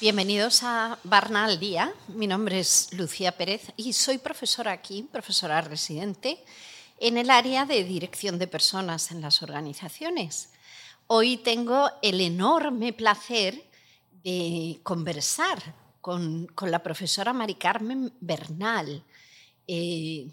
Bienvenidos 0.00 0.62
a 0.64 0.98
Barna 1.04 1.44
al 1.44 1.60
Día. 1.60 1.92
Mi 2.08 2.26
nombre 2.26 2.58
es 2.58 2.88
Lucía 2.94 3.32
Pérez 3.32 3.72
y 3.76 3.92
soy 3.92 4.18
profesora 4.18 4.72
aquí, 4.72 5.02
profesora 5.02 5.60
residente, 5.60 6.42
en 6.98 7.16
el 7.16 7.30
área 7.30 7.64
de 7.64 7.84
dirección 7.84 8.38
de 8.38 8.46
personas 8.46 9.12
en 9.12 9.20
las 9.20 9.42
organizaciones. 9.42 10.50
Hoy 11.06 11.36
tengo 11.36 11.90
el 12.02 12.20
enorme 12.20 12.92
placer 12.92 13.62
de 14.24 14.80
conversar 14.82 15.76
con, 16.00 16.48
la 16.62 16.82
profesora 16.82 17.32
Mari 17.32 17.54
Carmen 17.54 18.12
Bernal. 18.20 19.04
Eh, 19.68 20.28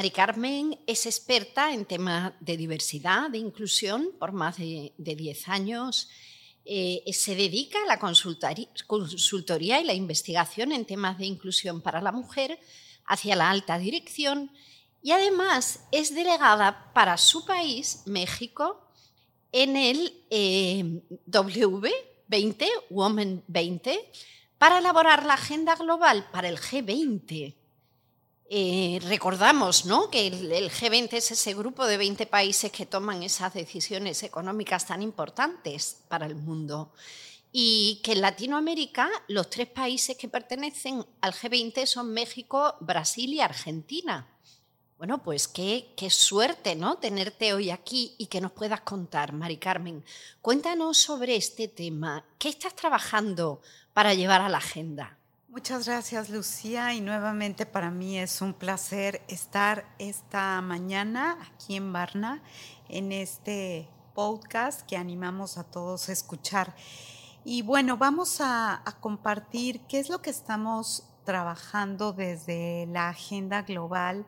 Mari 0.00 0.12
Carmen 0.12 0.80
es 0.86 1.04
experta 1.04 1.74
en 1.74 1.84
temas 1.84 2.32
de 2.40 2.56
diversidad, 2.56 3.28
de 3.28 3.36
inclusión 3.36 4.12
por 4.18 4.32
más 4.32 4.56
de 4.56 4.94
10 4.96 5.48
años 5.50 6.08
eh, 6.64 7.02
se 7.12 7.34
dedica 7.34 7.76
a 7.82 7.86
la 7.86 7.98
consultoría 7.98 9.78
y 9.78 9.84
la 9.84 9.92
investigación 9.92 10.72
en 10.72 10.86
temas 10.86 11.18
de 11.18 11.26
inclusión 11.26 11.82
para 11.82 12.00
la 12.00 12.12
mujer 12.12 12.58
hacia 13.04 13.36
la 13.36 13.50
alta 13.50 13.76
dirección 13.76 14.50
y 15.02 15.10
además 15.10 15.80
es 15.92 16.14
delegada 16.14 16.94
para 16.94 17.18
su 17.18 17.44
país, 17.44 18.04
México, 18.06 18.90
en 19.52 19.76
el 19.76 20.24
eh, 20.30 21.02
W20, 21.28 22.66
Women 22.88 23.44
20, 23.48 24.12
para 24.56 24.78
elaborar 24.78 25.26
la 25.26 25.34
agenda 25.34 25.74
global 25.74 26.26
para 26.32 26.48
el 26.48 26.56
G20. 26.56 27.59
Eh, 28.52 28.98
recordamos 29.04 29.84
¿no? 29.86 30.10
que 30.10 30.26
el, 30.26 30.72
G20 30.72 31.12
es 31.12 31.30
ese 31.30 31.54
grupo 31.54 31.86
de 31.86 31.96
20 31.96 32.26
países 32.26 32.72
que 32.72 32.84
toman 32.84 33.22
esas 33.22 33.54
decisiones 33.54 34.24
económicas 34.24 34.88
tan 34.88 35.02
importantes 35.02 35.98
para 36.08 36.26
el 36.26 36.34
mundo. 36.34 36.90
Y 37.52 38.00
que 38.02 38.10
en 38.10 38.22
Latinoamérica 38.22 39.08
los 39.28 39.48
tres 39.50 39.68
países 39.68 40.16
que 40.16 40.28
pertenecen 40.28 41.06
al 41.20 41.32
G20 41.32 41.86
son 41.86 42.12
México, 42.12 42.74
Brasil 42.80 43.32
y 43.32 43.40
Argentina. 43.40 44.26
Bueno, 44.98 45.22
pues 45.22 45.46
qué, 45.46 45.94
suerte 46.10 46.74
¿no? 46.74 46.98
tenerte 46.98 47.54
hoy 47.54 47.70
aquí 47.70 48.16
y 48.18 48.26
que 48.26 48.40
nos 48.40 48.50
puedas 48.50 48.80
contar, 48.80 49.32
Mari 49.32 49.58
Carmen. 49.58 50.04
Cuéntanos 50.42 50.98
sobre 50.98 51.36
este 51.36 51.68
tema. 51.68 52.24
¿Qué 52.36 52.48
estás 52.48 52.74
trabajando 52.74 53.62
para 53.92 54.12
llevar 54.12 54.40
a 54.40 54.48
la 54.48 54.58
agenda? 54.58 55.19
Muchas 55.50 55.88
gracias 55.88 56.30
Lucía 56.30 56.94
y 56.94 57.00
nuevamente 57.00 57.66
para 57.66 57.90
mí 57.90 58.16
es 58.16 58.40
un 58.40 58.54
placer 58.54 59.20
estar 59.26 59.84
esta 59.98 60.60
mañana 60.60 61.38
aquí 61.42 61.74
en 61.74 61.92
Varna 61.92 62.40
en 62.88 63.10
este 63.10 63.88
podcast 64.14 64.82
que 64.82 64.96
animamos 64.96 65.58
a 65.58 65.64
todos 65.64 66.08
a 66.08 66.12
escuchar. 66.12 66.72
Y 67.44 67.62
bueno, 67.62 67.96
vamos 67.96 68.40
a, 68.40 68.84
compartir 69.00 69.80
qué 69.88 69.98
es 69.98 70.08
lo 70.08 70.22
que 70.22 70.30
estamos 70.30 71.02
trabajando 71.24 72.12
desde 72.12 72.86
la 72.86 73.08
agenda 73.08 73.62
global 73.62 74.26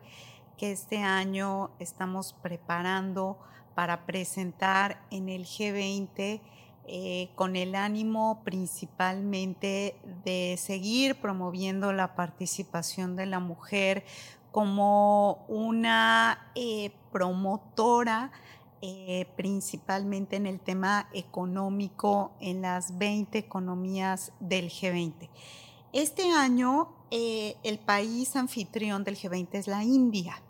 que 0.59 0.73
este 0.73 1.05
año 1.05 1.71
estamos 1.79 2.33
preparando 2.33 3.39
para 3.77 4.07
presentar 4.07 5.01
en 5.13 5.29
el 5.29 5.45
G20 5.45 6.41
eh, 6.89 7.31
con 7.37 7.55
el 7.55 7.77
ánimo 7.77 8.43
principalmente 8.45 9.97
de 10.25 10.57
seguir 10.59 11.15
promoviendo 11.15 11.93
la 11.93 12.17
participación 12.17 13.15
de 13.15 13.27
la 13.27 13.39
mujer 13.39 14.05
como 14.51 15.45
una 15.47 16.51
eh, 16.57 16.91
promotora 17.13 18.33
eh, 18.81 19.27
principalmente 19.37 20.35
en 20.35 20.47
el 20.47 20.59
tema 20.59 21.09
económico 21.13 22.33
en 22.41 22.63
las 22.63 22.99
20 22.99 23.39
economías 23.39 24.33
del 24.41 24.69
G20. 24.69 25.29
Este 25.93 26.31
año 26.33 26.97
el 27.11 27.79
país 27.79 28.35
anfitrión 28.35 29.05
del 29.05 29.17
G20 29.17 29.49
es 29.53 29.67
la 29.69 29.85
India. 29.85 30.43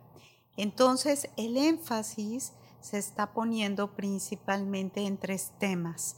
Entonces 0.57 1.29
el 1.37 1.57
énfasis 1.57 2.53
se 2.83 2.99
está 2.99 3.33
poniendo 3.33 3.93
principalmente 3.93 5.07
en 5.07 5.17
tres 5.17 5.53
temas. 5.59 6.17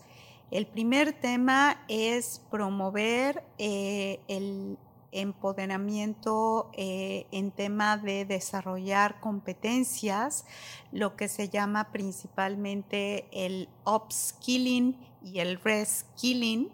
El 0.51 0.67
primer 0.67 1.13
tema 1.13 1.85
es 1.89 2.43
promover 2.51 3.45
eh, 3.59 4.21
el 4.29 4.79
empoderamiento 5.13 6.71
eh, 6.73 7.27
en 7.31 7.53
tema 7.53 7.97
de 7.97 8.25
desarrollar 8.25 9.21
competencias, 9.21 10.45
lo 10.91 11.17
que 11.17 11.29
se 11.29 11.49
llama 11.49 11.93
principalmente 11.93 13.29
el 13.33 13.69
upskilling 13.87 14.97
y 15.23 15.39
el 15.39 15.61
reskilling, 15.61 16.71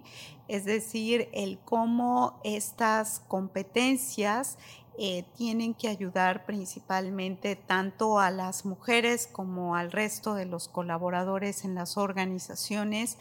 es 0.48 0.64
decir, 0.64 1.28
el 1.32 1.58
cómo 1.58 2.40
estas 2.42 3.20
competencias 3.28 4.58
eh, 5.02 5.24
tienen 5.34 5.72
que 5.72 5.88
ayudar 5.88 6.44
principalmente 6.44 7.56
tanto 7.56 8.18
a 8.18 8.30
las 8.30 8.66
mujeres 8.66 9.26
como 9.26 9.74
al 9.74 9.92
resto 9.92 10.34
de 10.34 10.44
los 10.44 10.68
colaboradores 10.68 11.64
en 11.64 11.74
las 11.74 11.96
organizaciones 11.96 13.16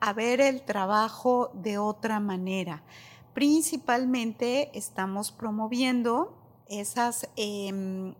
a 0.00 0.14
ver 0.14 0.40
el 0.40 0.62
trabajo 0.62 1.50
de 1.52 1.76
otra 1.76 2.18
manera. 2.18 2.82
Principalmente 3.34 4.70
estamos 4.72 5.30
promoviendo 5.30 6.34
esas 6.66 7.28
em, 7.36 8.14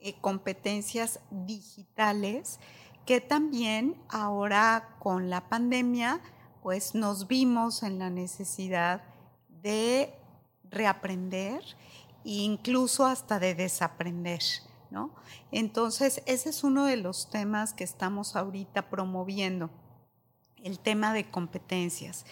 eh, 0.00 0.14
competencias 0.20 1.20
digitales 1.30 2.60
que 3.06 3.22
también 3.22 3.96
ahora 4.10 4.96
con 4.98 5.30
la 5.30 5.48
pandemia 5.48 6.20
pues 6.62 6.94
nos 6.94 7.26
vimos 7.26 7.82
en 7.82 7.98
la 7.98 8.10
necesidad 8.10 9.02
de 9.48 10.12
reaprender 10.68 11.62
incluso 12.24 13.06
hasta 13.06 13.38
de 13.38 13.54
desaprender. 13.54 14.40
¿no? 14.90 15.10
Entonces, 15.52 16.22
ese 16.26 16.50
es 16.50 16.64
uno 16.64 16.86
de 16.86 16.96
los 16.96 17.30
temas 17.30 17.72
que 17.74 17.84
estamos 17.84 18.36
ahorita 18.36 18.90
promoviendo, 18.90 19.70
el 20.62 20.78
tema 20.78 21.12
de 21.12 21.30
competencias. 21.30 22.24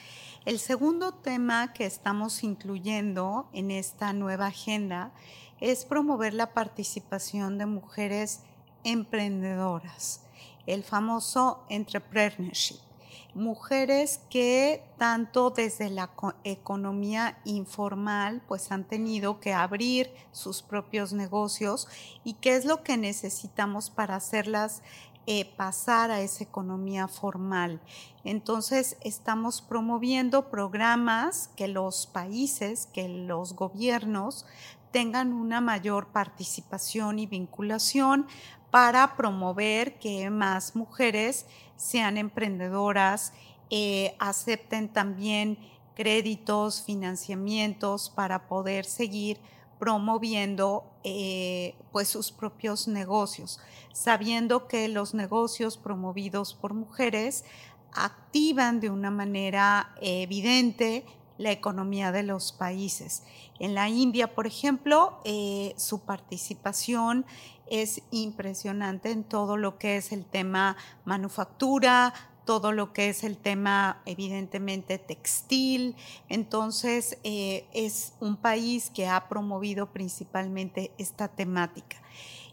El 0.44 0.58
segundo 0.58 1.12
tema 1.12 1.72
que 1.72 1.84
estamos 1.84 2.42
incluyendo 2.42 3.48
en 3.52 3.70
esta 3.70 4.12
nueva 4.12 4.46
agenda 4.46 5.12
es 5.60 5.84
promover 5.84 6.34
la 6.34 6.52
participación 6.54 7.58
de 7.58 7.66
mujeres 7.66 8.40
emprendedoras, 8.84 10.22
el 10.66 10.82
famoso 10.82 11.64
entrepreneurship 11.68 12.91
mujeres 13.34 14.20
que 14.28 14.84
tanto 14.98 15.50
desde 15.50 15.90
la 15.90 16.10
economía 16.44 17.38
informal 17.44 18.42
pues 18.46 18.70
han 18.72 18.84
tenido 18.84 19.40
que 19.40 19.52
abrir 19.52 20.12
sus 20.32 20.62
propios 20.62 21.12
negocios 21.12 21.88
y 22.24 22.34
qué 22.34 22.56
es 22.56 22.64
lo 22.64 22.82
que 22.82 22.96
necesitamos 22.96 23.90
para 23.90 24.16
hacerlas 24.16 24.82
eh, 25.26 25.44
pasar 25.56 26.10
a 26.10 26.20
esa 26.20 26.42
economía 26.42 27.06
formal. 27.06 27.80
Entonces 28.24 28.96
estamos 29.02 29.62
promoviendo 29.62 30.50
programas 30.50 31.48
que 31.56 31.68
los 31.68 32.06
países, 32.06 32.88
que 32.92 33.08
los 33.08 33.54
gobiernos 33.54 34.46
tengan 34.90 35.32
una 35.32 35.60
mayor 35.60 36.08
participación 36.08 37.20
y 37.20 37.26
vinculación 37.26 38.26
para 38.72 39.16
promover 39.16 39.98
que 39.98 40.28
más 40.30 40.74
mujeres 40.74 41.46
sean 41.82 42.16
emprendedoras, 42.16 43.32
eh, 43.70 44.14
acepten 44.18 44.88
también 44.88 45.58
créditos, 45.94 46.82
financiamientos 46.82 48.08
para 48.10 48.46
poder 48.46 48.84
seguir 48.84 49.38
promoviendo 49.78 50.84
eh, 51.02 51.74
pues 51.90 52.08
sus 52.08 52.30
propios 52.30 52.86
negocios, 52.86 53.58
sabiendo 53.92 54.68
que 54.68 54.86
los 54.88 55.12
negocios 55.12 55.76
promovidos 55.76 56.54
por 56.54 56.72
mujeres 56.72 57.44
activan 57.92 58.78
de 58.78 58.88
una 58.88 59.10
manera 59.10 59.92
evidente 60.00 61.04
la 61.38 61.50
economía 61.50 62.12
de 62.12 62.22
los 62.22 62.52
países. 62.52 63.22
En 63.58 63.74
la 63.74 63.88
India, 63.88 64.34
por 64.34 64.46
ejemplo, 64.46 65.20
eh, 65.24 65.74
su 65.76 66.00
participación 66.00 67.24
es 67.66 68.02
impresionante 68.10 69.10
en 69.10 69.24
todo 69.24 69.56
lo 69.56 69.78
que 69.78 69.96
es 69.96 70.12
el 70.12 70.24
tema 70.24 70.76
manufactura, 71.04 72.12
todo 72.44 72.72
lo 72.72 72.92
que 72.92 73.08
es 73.08 73.24
el 73.24 73.36
tema 73.36 74.02
evidentemente 74.04 74.98
textil. 74.98 75.96
Entonces 76.28 77.18
eh, 77.22 77.66
es 77.72 78.14
un 78.20 78.36
país 78.36 78.90
que 78.90 79.06
ha 79.06 79.28
promovido 79.28 79.92
principalmente 79.92 80.92
esta 80.98 81.28
temática. 81.28 81.96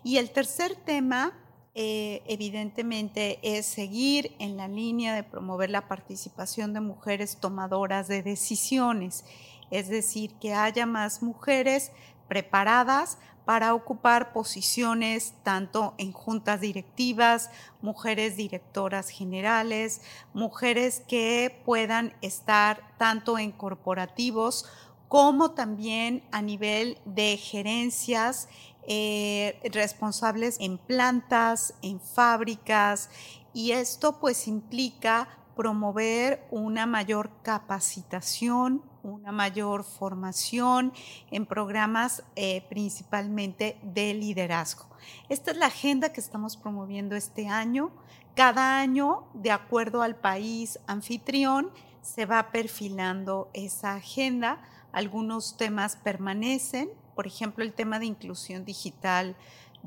Y 0.03 0.17
el 0.17 0.31
tercer 0.31 0.75
tema 0.75 1.33
eh, 1.81 2.23
evidentemente 2.25 3.39
es 3.41 3.65
seguir 3.65 4.35
en 4.37 4.57
la 4.57 4.67
línea 4.67 5.15
de 5.15 5.23
promover 5.23 5.69
la 5.69 5.87
participación 5.87 6.73
de 6.73 6.81
mujeres 6.81 7.37
tomadoras 7.37 8.09
de 8.09 8.21
decisiones, 8.21 9.23
es 9.71 9.87
decir, 9.87 10.33
que 10.41 10.53
haya 10.53 10.85
más 10.85 11.23
mujeres 11.23 11.93
preparadas 12.27 13.17
para 13.45 13.73
ocupar 13.73 14.33
posiciones 14.33 15.35
tanto 15.43 15.93
en 15.97 16.11
juntas 16.11 16.59
directivas, 16.59 17.49
mujeres 17.81 18.35
directoras 18.35 19.07
generales, 19.07 20.01
mujeres 20.33 21.01
que 21.07 21.61
puedan 21.63 22.13
estar 22.21 22.93
tanto 22.97 23.39
en 23.39 23.53
corporativos 23.53 24.65
como 25.07 25.51
también 25.51 26.23
a 26.31 26.41
nivel 26.41 26.99
de 27.03 27.35
gerencias 27.37 28.47
eh, 28.89 29.61
responsables 29.71 30.57
en 30.59 30.77
plantas, 30.77 31.75
en 31.81 32.01
fábricas, 32.01 33.09
y 33.53 33.71
esto 33.71 34.19
pues 34.19 34.47
implica 34.47 35.29
promover 35.55 36.47
una 36.51 36.85
mayor 36.85 37.29
capacitación, 37.43 38.81
una 39.03 39.31
mayor 39.31 39.83
formación 39.83 40.93
en 41.31 41.45
programas 41.45 42.23
eh, 42.35 42.65
principalmente 42.69 43.77
de 43.83 44.13
liderazgo. 44.13 44.87
Esta 45.27 45.51
es 45.51 45.57
la 45.57 45.67
agenda 45.67 46.11
que 46.11 46.21
estamos 46.21 46.57
promoviendo 46.57 47.15
este 47.15 47.47
año. 47.47 47.91
Cada 48.35 48.79
año, 48.79 49.27
de 49.33 49.51
acuerdo 49.51 50.01
al 50.01 50.15
país 50.15 50.79
anfitrión, 50.87 51.71
se 52.01 52.25
va 52.25 52.51
perfilando 52.51 53.49
esa 53.53 53.95
agenda. 53.95 54.61
Algunos 54.91 55.57
temas 55.57 55.95
permanecen, 55.97 56.89
por 57.19 57.27
ejemplo, 57.27 57.65
el 57.65 57.73
tema 57.73 57.99
de 57.99 58.05
inclusión 58.05 58.63
digital 58.63 59.35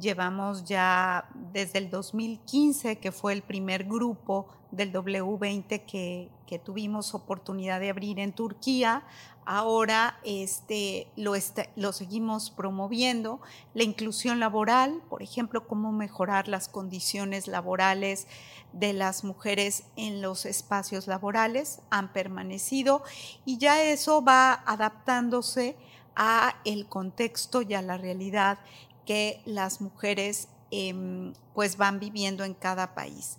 Llevamos 0.01 0.65
ya 0.65 1.29
desde 1.53 1.79
el 1.79 1.91
2015, 1.91 2.97
que 2.97 3.13
fue 3.13 3.35
el 3.35 3.43
primer 3.43 3.85
grupo 3.85 4.47
del 4.71 4.91
W20 4.91 5.85
que, 5.85 6.31
tuvimos 6.65 7.15
oportunidad 7.15 7.81
de 7.81 7.89
abrir 7.89 8.19
en 8.19 8.35
Turquía, 8.35 9.05
ahora 9.47 10.19
este, 10.23 11.09
lo, 11.17 11.33
lo 11.77 11.93
seguimos 11.95 12.51
promoviendo. 12.51 13.41
La 13.73 13.85
inclusión 13.85 14.39
laboral, 14.39 15.01
por 15.09 15.23
ejemplo, 15.23 15.67
cómo 15.67 15.93
mejorar 15.93 16.49
las 16.49 16.69
condiciones 16.69 17.49
laborales 17.49 18.27
de 18.75 18.93
las 18.93 19.25
mujeres 19.25 19.85
en 19.97 20.21
los 20.21 20.45
espacios 20.45 21.07
laborales, 21.07 21.81
han 21.89 22.13
permanecido 22.13 23.03
y 23.47 23.57
ya 23.57 23.83
eso 23.83 24.23
va 24.23 24.53
adaptándose 24.67 25.75
a 26.17 26.57
el 26.65 26.87
contexto 26.87 27.63
y 27.63 27.75
a 27.75 27.83
la 27.83 27.97
realidad 27.99 28.59
que 29.07 29.41
las 29.45 29.81
mujeres 29.81 30.49
em, 30.71 31.33
pues 31.55 31.77
van 31.77 32.01
viviendo 32.01 32.45
en 32.45 32.55
cada 32.55 32.95
país. 32.95 33.39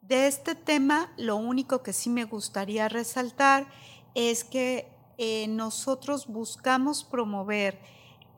De 0.00 0.26
este 0.26 0.54
tema, 0.54 1.12
lo 1.16 1.36
único 1.36 1.82
que 1.82 1.92
sí 1.92 2.10
me 2.10 2.24
gustaría 2.24 2.88
resaltar 2.88 3.66
es 4.14 4.44
que 4.44 4.88
eh, 5.18 5.46
nosotros 5.48 6.26
buscamos 6.26 7.04
promover 7.04 7.78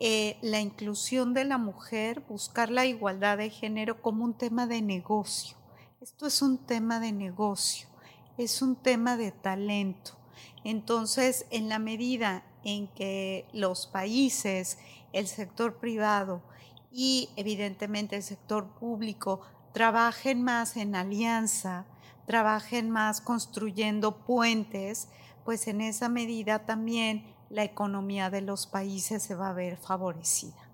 eh, 0.01 0.37
la 0.43 0.61
inclusión 0.61 1.35
de 1.35 1.45
la 1.45 1.57
mujer, 1.57 2.21
buscar 2.29 2.71
la 2.71 2.85
igualdad 2.85 3.39
de 3.39 3.49
género 3.49 4.03
como 4.03 4.25
un 4.25 4.35
tema 4.35 4.67
de 4.67 4.83
negocio. 4.83 5.57
Esto 6.01 6.27
es 6.27 6.43
un 6.43 6.59
tema 6.59 7.01
de 7.01 7.13
negocio, 7.13 7.89
es 8.37 8.61
un 8.61 8.77
tema 8.77 9.17
de 9.17 9.33
talento. 9.33 10.19
Entonces, 10.65 11.47
en 11.51 11.69
la 11.69 11.79
medida 11.79 12.43
en 12.65 12.89
que 12.89 13.47
los 13.53 13.87
países, 13.87 14.79
el 15.13 15.27
sector 15.27 15.77
privado, 15.77 16.43
y 16.91 17.29
evidentemente 17.37 18.17
el 18.17 18.23
sector 18.23 18.67
público 18.79 19.41
trabajen 19.73 20.43
más 20.43 20.77
en 20.77 20.95
alianza, 20.95 21.85
trabajen 22.27 22.91
más 22.91 23.21
construyendo 23.21 24.25
puentes, 24.25 25.09
pues 25.45 25.67
en 25.67 25.81
esa 25.81 26.09
medida 26.09 26.65
también 26.65 27.25
la 27.51 27.65
economía 27.65 28.31
de 28.31 28.41
los 28.41 28.67
países 28.67 29.23
se 29.23 29.35
va 29.35 29.51
a 29.51 29.53
ver 29.53 29.77
favorecida. 29.77 30.69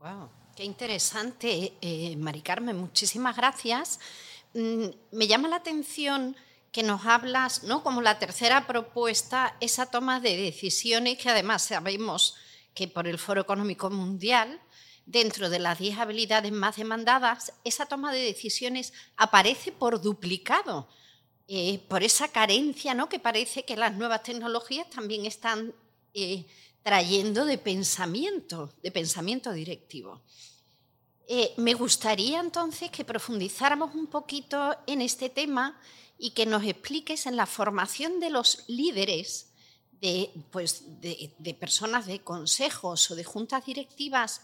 Wow, 0.00 0.28
qué 0.54 0.64
interesante, 0.64 1.72
eh, 1.80 2.16
Mari 2.16 2.42
Carmen, 2.42 2.76
muchísimas 2.76 3.36
gracias. 3.36 3.98
Mm, 4.54 4.88
me 5.12 5.26
llama 5.26 5.48
la 5.48 5.56
atención 5.56 6.36
que 6.72 6.82
nos 6.82 7.04
hablas, 7.04 7.64
¿no? 7.64 7.84
Como 7.84 8.00
la 8.00 8.18
tercera 8.18 8.66
propuesta, 8.66 9.56
esa 9.60 9.86
toma 9.86 10.20
de 10.20 10.36
decisiones 10.38 11.18
que 11.18 11.28
además 11.28 11.62
sabemos 11.62 12.34
que 12.74 12.88
por 12.88 13.06
el 13.06 13.18
Foro 13.18 13.42
Económico 13.42 13.90
Mundial 13.90 14.58
dentro 15.04 15.50
de 15.50 15.58
las 15.58 15.78
10 15.78 15.98
habilidades 15.98 16.50
más 16.50 16.76
demandadas, 16.76 17.52
esa 17.64 17.86
toma 17.86 18.12
de 18.12 18.20
decisiones 18.20 18.94
aparece 19.16 19.70
por 19.70 20.00
duplicado, 20.00 20.88
eh, 21.46 21.80
por 21.88 22.02
esa 22.02 22.28
carencia 22.28 22.94
¿no? 22.94 23.08
que 23.08 23.18
parece 23.18 23.64
que 23.64 23.76
las 23.76 23.92
nuevas 23.94 24.22
tecnologías 24.22 24.88
también 24.88 25.26
están 25.26 25.74
eh, 26.14 26.46
trayendo 26.82 27.44
de 27.44 27.58
pensamiento, 27.58 28.72
de 28.82 28.90
pensamiento 28.90 29.52
directivo. 29.52 30.22
Eh, 31.28 31.52
me 31.58 31.74
gustaría 31.74 32.40
entonces 32.40 32.90
que 32.90 33.04
profundizáramos 33.04 33.94
un 33.94 34.06
poquito 34.06 34.76
en 34.86 35.02
este 35.02 35.28
tema 35.28 35.78
y 36.22 36.30
que 36.30 36.46
nos 36.46 36.62
expliques 36.62 37.26
en 37.26 37.36
la 37.36 37.46
formación 37.46 38.20
de 38.20 38.30
los 38.30 38.64
líderes 38.68 39.48
de, 40.00 40.30
pues, 40.50 41.00
de 41.00 41.56
personas 41.58 42.06
de 42.06 42.20
consejos 42.20 43.10
o 43.10 43.14
de 43.16 43.24
juntas 43.24 43.66
directivas 43.66 44.42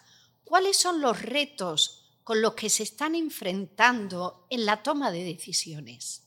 ¿Cuáles 0.49 0.79
son 0.79 1.03
los 1.03 1.21
retos 1.21 2.07
con 2.25 2.41
los 2.41 2.55
que 2.55 2.71
se 2.71 2.83
están 2.83 3.15
enfrentando 3.15 4.47
en 4.49 4.65
la 4.65 4.83
toma 4.83 5.11
de 5.11 5.23
decisiones? 5.23 6.23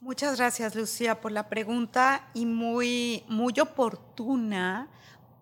Muchas 0.00 0.36
gracias, 0.36 0.74
Lucía, 0.74 1.20
por 1.20 1.30
la 1.30 1.48
pregunta 1.48 2.28
y 2.34 2.44
muy, 2.44 3.22
muy 3.28 3.54
oportuna 3.60 4.90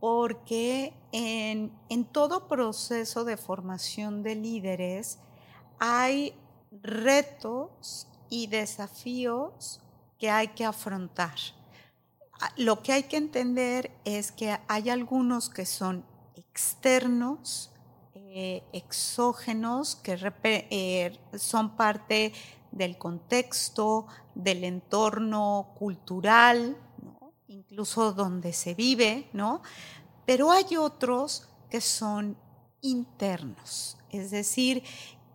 porque 0.00 0.92
en, 1.12 1.72
en 1.88 2.04
todo 2.04 2.46
proceso 2.46 3.24
de 3.24 3.38
formación 3.38 4.22
de 4.22 4.34
líderes 4.34 5.18
hay 5.78 6.34
retos 6.82 8.06
y 8.30 8.46
desafíos 8.46 9.80
que 10.18 10.30
hay 10.30 10.48
que 10.48 10.64
afrontar. 10.64 11.36
Lo 12.56 12.82
que 12.82 12.92
hay 12.92 13.04
que 13.04 13.16
entender 13.16 13.90
es 14.04 14.32
que 14.32 14.58
hay 14.68 14.90
algunos 14.90 15.48
que 15.48 15.66
son 15.66 16.04
externos 16.34 17.72
eh, 18.14 18.62
exógenos 18.72 19.96
que 19.96 20.16
eh, 20.70 21.18
son 21.38 21.76
parte 21.76 22.32
del 22.70 22.98
contexto, 22.98 24.06
del 24.34 24.64
entorno 24.64 25.72
cultural, 25.78 26.76
incluso 27.48 28.12
donde 28.12 28.52
se 28.52 28.74
vive, 28.74 29.28
¿no? 29.32 29.62
Pero 30.26 30.52
hay 30.52 30.76
otros 30.76 31.48
que 31.70 31.80
son 31.80 32.36
internos, 32.80 33.96
es 34.10 34.30
decir, 34.30 34.84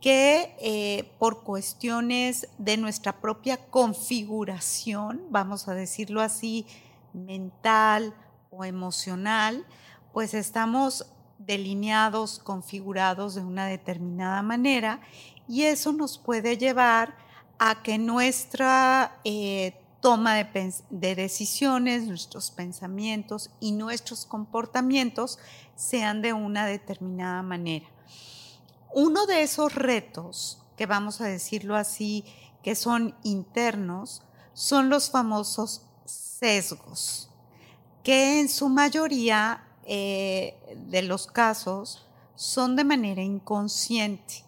que 0.03 0.53
eh, 0.59 1.09
por 1.17 1.43
cuestiones 1.43 2.49
de 2.57 2.75
nuestra 2.75 3.21
propia 3.21 3.55
configuración, 3.55 5.21
vamos 5.29 5.69
a 5.69 5.73
decirlo 5.73 6.19
así, 6.19 6.67
mental 7.13 8.13
o 8.49 8.65
emocional, 8.65 9.65
pues 10.11 10.33
estamos 10.33 11.05
delineados, 11.37 12.39
configurados 12.39 13.35
de 13.35 13.45
una 13.45 13.65
determinada 13.65 14.41
manera 14.41 14.99
y 15.47 15.63
eso 15.63 15.93
nos 15.93 16.17
puede 16.17 16.57
llevar 16.57 17.15
a 17.57 17.81
que 17.81 17.97
nuestra 17.97 19.21
eh, 19.23 19.73
toma 20.01 20.35
de, 20.35 20.73
de, 20.89 21.15
decisiones, 21.15 22.03
nuestros 22.03 22.51
pensamientos 22.51 23.51
y 23.61 23.71
nuestros 23.71 24.25
comportamientos 24.25 25.39
sean 25.77 26.21
de 26.21 26.33
una 26.33 26.65
determinada 26.65 27.41
manera. 27.41 27.85
Uno 28.93 29.25
de 29.25 29.41
esos 29.41 29.73
retos, 29.73 30.61
que 30.77 30.85
vamos 30.85 31.19
a 31.19 31.25
decirlo 31.25 31.75
así, 31.75 32.25
que 32.61 32.75
son 32.75 33.15
internos, 33.23 34.21
son 34.53 34.89
los 34.89 35.09
famosos 35.09 35.81
sesgos, 36.05 37.29
que 38.03 38.39
en 38.39 38.49
su 38.49 38.69
mayoría 38.69 39.63
eh, 39.85 40.55
de 40.89 41.01
los 41.01 41.25
casos 41.25 42.05
son 42.35 42.75
de 42.75 42.83
manera 42.83 43.23
inconsciente. 43.23 44.45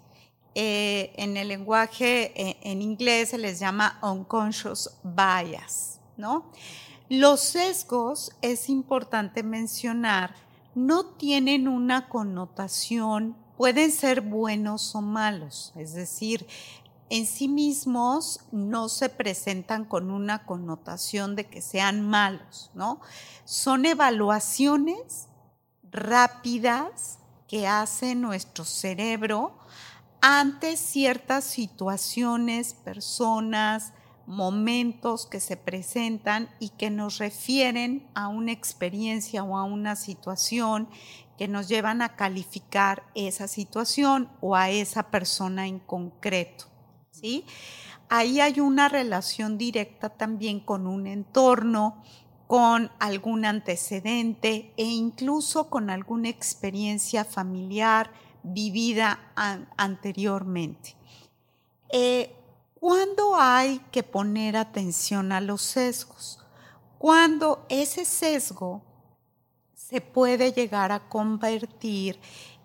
Eh, 0.54 1.12
en 1.18 1.36
el 1.38 1.50
lenguaje 1.50 2.32
eh, 2.40 2.58
en 2.62 2.82
inglés 2.82 3.30
se 3.30 3.38
les 3.38 3.60
llama 3.60 4.00
unconscious 4.02 4.92
bias, 5.04 6.00
¿no? 6.18 6.52
Los 7.10 7.42
sesgos, 7.42 8.32
es 8.42 8.70
importante 8.70 9.44
mencionar, 9.44 10.36
no 10.76 11.06
tienen 11.06 11.68
una 11.68 12.10
connotación, 12.10 13.36
pueden 13.58 13.92
ser 13.92 14.22
buenos 14.22 14.96
o 14.96 15.02
malos, 15.02 15.72
es 15.76 15.94
decir, 15.94 16.46
en 17.10 17.28
sí 17.28 17.48
mismos 17.48 18.42
no 18.52 18.90
se 18.90 19.10
presentan 19.10 19.86
con 19.86 20.10
una 20.10 20.46
connotación 20.46 21.36
de 21.36 21.46
que 21.46 21.62
sean 21.62 22.02
malos, 22.08 22.72
¿no? 22.74 23.00
Son 23.44 23.86
evaluaciones 23.86 25.28
rápidas 25.84 27.20
que 27.48 27.68
hace 27.68 28.16
nuestro 28.16 28.66
cerebro 28.66 29.58
ante 30.20 30.78
ciertas 30.78 31.44
situaciones, 31.44 32.74
personas, 32.74 33.94
momentos 34.26 35.26
que 35.26 35.40
se 35.40 35.58
presentan 35.58 36.50
y 36.60 36.70
que 36.70 36.90
nos 36.90 37.20
refieren 37.20 38.08
a 38.16 38.28
una 38.28 38.52
experiencia 38.52 39.44
o 39.44 39.58
a 39.58 39.64
una 39.64 39.96
situación 39.96 40.88
que 41.38 41.48
nos 41.48 41.68
llevan 41.68 42.02
a 42.02 42.16
calificar 42.16 43.04
esa 43.14 43.48
situación 43.48 44.30
o 44.42 44.56
a 44.56 44.70
esa 44.70 45.12
persona 45.12 45.68
en 45.68 45.80
concreto. 45.80 46.66
¿sí? 47.12 47.46
Ahí 48.10 48.40
hay 48.40 48.60
una 48.60 48.90
relación 48.90 49.58
directa 49.58 50.10
también 50.10 50.60
con 50.60 50.88
un 50.88 51.08
entorno, 51.08 52.02
con 52.48 52.92
algún 53.00 53.46
antecedente 53.46 54.72
e 54.78 54.84
incluso 54.84 55.70
con 55.70 55.90
alguna 55.90 56.30
experiencia 56.30 57.26
familiar 57.26 58.12
vivida 58.44 59.20
anteriormente. 59.76 60.96
Eh, 61.90 62.36
¿Cuándo 62.80 63.36
hay 63.36 63.80
que 63.92 64.04
poner 64.04 64.58
atención 64.58 65.32
a 65.32 65.42
los 65.42 65.62
sesgos? 65.62 66.40
Cuando 66.98 67.66
ese 67.70 68.06
sesgo 68.06 68.84
se 69.74 70.02
puede 70.02 70.52
llegar 70.52 70.92
a 70.92 71.08
convertir 71.08 72.20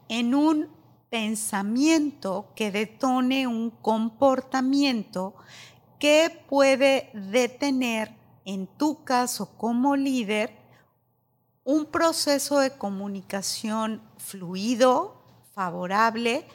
en 0.09 0.35
un 0.35 0.69
pensamiento 1.11 2.53
que 2.55 2.71
detone 2.71 3.47
un 3.47 3.71
comportamiento 3.71 5.35
que 5.99 6.45
puede 6.49 7.11
detener, 7.13 8.17
en 8.45 8.67
tu 8.67 9.05
caso 9.05 9.57
como 9.57 9.97
líder, 9.97 10.57
un 11.65 11.87
proceso 11.87 12.59
de 12.59 12.71
comunicación 12.71 14.03
fluido, 14.17 15.23
favorable 15.55 16.47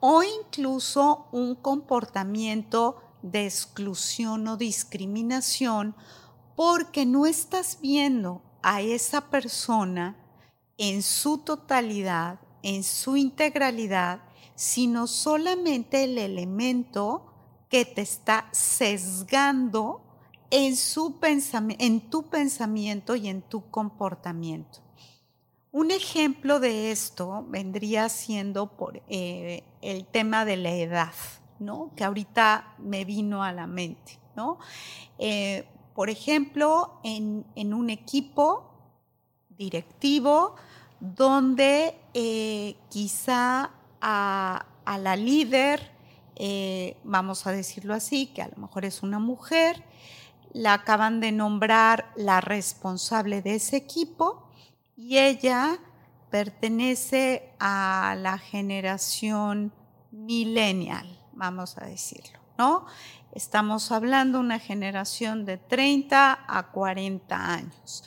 o 0.00 0.22
incluso 0.22 1.26
un 1.32 1.54
comportamiento 1.54 3.02
de 3.22 3.44
exclusión 3.44 4.46
o 4.46 4.56
discriminación 4.56 5.94
porque 6.54 7.06
no 7.06 7.26
estás 7.26 7.78
viendo 7.80 8.42
a 8.62 8.80
esa 8.80 9.22
persona 9.22 10.16
en 10.76 11.02
su 11.02 11.38
totalidad, 11.38 12.40
en 12.62 12.84
su 12.84 13.16
integralidad, 13.16 14.20
sino 14.54 15.06
solamente 15.06 16.04
el 16.04 16.18
elemento 16.18 17.24
que 17.68 17.84
te 17.84 18.02
está 18.02 18.48
sesgando 18.52 20.00
en, 20.50 20.76
su 20.76 21.16
en 21.78 22.00
tu 22.10 22.24
pensamiento 22.24 23.14
y 23.14 23.28
en 23.28 23.42
tu 23.42 23.70
comportamiento. 23.70 24.80
Un 25.78 25.92
ejemplo 25.92 26.58
de 26.58 26.90
esto 26.90 27.44
vendría 27.50 28.08
siendo 28.08 28.66
por 28.66 29.00
eh, 29.08 29.62
el 29.80 30.06
tema 30.06 30.44
de 30.44 30.56
la 30.56 30.72
edad. 30.72 31.12
¿no? 31.60 31.92
Que 31.94 32.02
ahorita 32.02 32.74
me 32.78 33.04
vino 33.04 33.44
a 33.44 33.52
la 33.52 33.68
mente, 33.68 34.18
¿no? 34.34 34.58
Eh, 35.20 35.68
por 35.94 36.10
ejemplo, 36.10 36.98
en, 37.04 37.44
un 37.72 37.90
equipo 37.90 38.72
directivo 39.50 40.56
donde 40.98 41.94
eh, 42.12 42.74
quizá 42.88 43.70
a, 44.00 44.66
la 44.84 45.14
líder, 45.14 45.92
vamos 47.04 47.46
a 47.46 47.52
decirlo 47.52 47.94
así, 47.94 48.26
que 48.26 48.42
a 48.42 48.48
lo 48.48 48.56
mejor 48.56 48.84
es 48.84 49.04
una 49.04 49.20
mujer, 49.20 49.84
la 50.52 50.74
acaban 50.74 51.20
de 51.20 51.30
nombrar 51.30 52.10
la 52.16 52.40
responsable 52.40 53.42
de 53.42 53.54
ese 53.54 53.76
equipo 53.76 54.47
y 54.98 55.16
ella 55.16 55.78
pertenece 56.30 57.54
a 57.58 58.14
la 58.18 58.36
generación 58.36 59.72
millennial 60.10 61.18
vamos 61.38 61.78
a 61.78 61.86
decirlo, 61.86 62.38
¿no? 62.58 62.84
Estamos 63.32 63.92
hablando 63.92 64.38
de 64.38 64.44
una 64.44 64.58
generación 64.58 65.44
de 65.44 65.56
30 65.56 66.46
a 66.46 66.70
40 66.70 67.52
años. 67.52 68.04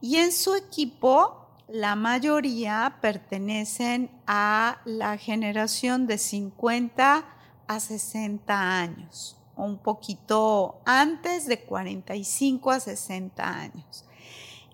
Y 0.00 0.16
en 0.16 0.32
su 0.32 0.54
equipo, 0.54 1.46
la 1.68 1.94
mayoría 1.94 2.98
pertenecen 3.00 4.10
a 4.26 4.80
la 4.84 5.16
generación 5.16 6.06
de 6.06 6.18
50 6.18 7.24
a 7.66 7.80
60 7.80 8.80
años, 8.80 9.36
un 9.56 9.78
poquito 9.78 10.82
antes 10.84 11.46
de 11.46 11.60
45 11.60 12.70
a 12.72 12.80
60 12.80 13.48
años. 13.48 14.04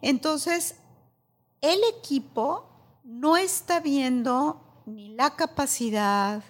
Entonces, 0.00 0.76
el 1.61 1.81
equipo 1.99 2.67
no 3.05 3.37
está 3.37 3.81
viendo 3.81 4.83
ni 4.87 5.11
la 5.11 5.37
capacidad, 5.37 6.43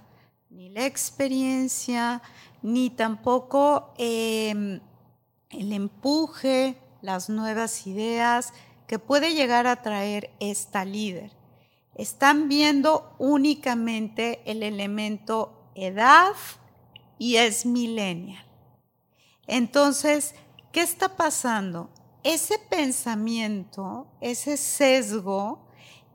ni 0.50 0.68
la 0.70 0.86
experiencia, 0.86 2.22
ni 2.62 2.90
tampoco 2.90 3.92
em, 3.98 4.80
el 5.50 5.72
empuje, 5.72 6.76
las 7.02 7.28
nuevas 7.28 7.86
ideas 7.86 8.52
que 8.86 8.98
puede 8.98 9.34
llegar 9.34 9.66
a 9.66 9.82
traer 9.82 10.30
esta 10.40 10.84
líder. 10.84 11.32
Están 11.94 12.48
viendo 12.48 13.14
únicamente 13.18 14.40
el 14.44 14.62
elemento 14.62 15.70
edad 15.74 16.34
y 17.18 17.36
es 17.36 17.66
millennial. 17.66 18.44
Entonces, 19.46 20.34
¿qué 20.72 20.82
está 20.82 21.16
pasando? 21.16 21.90
Ese 22.22 22.58
pensamiento, 22.58 24.06
ese 24.20 24.58
sesgo 24.58 25.58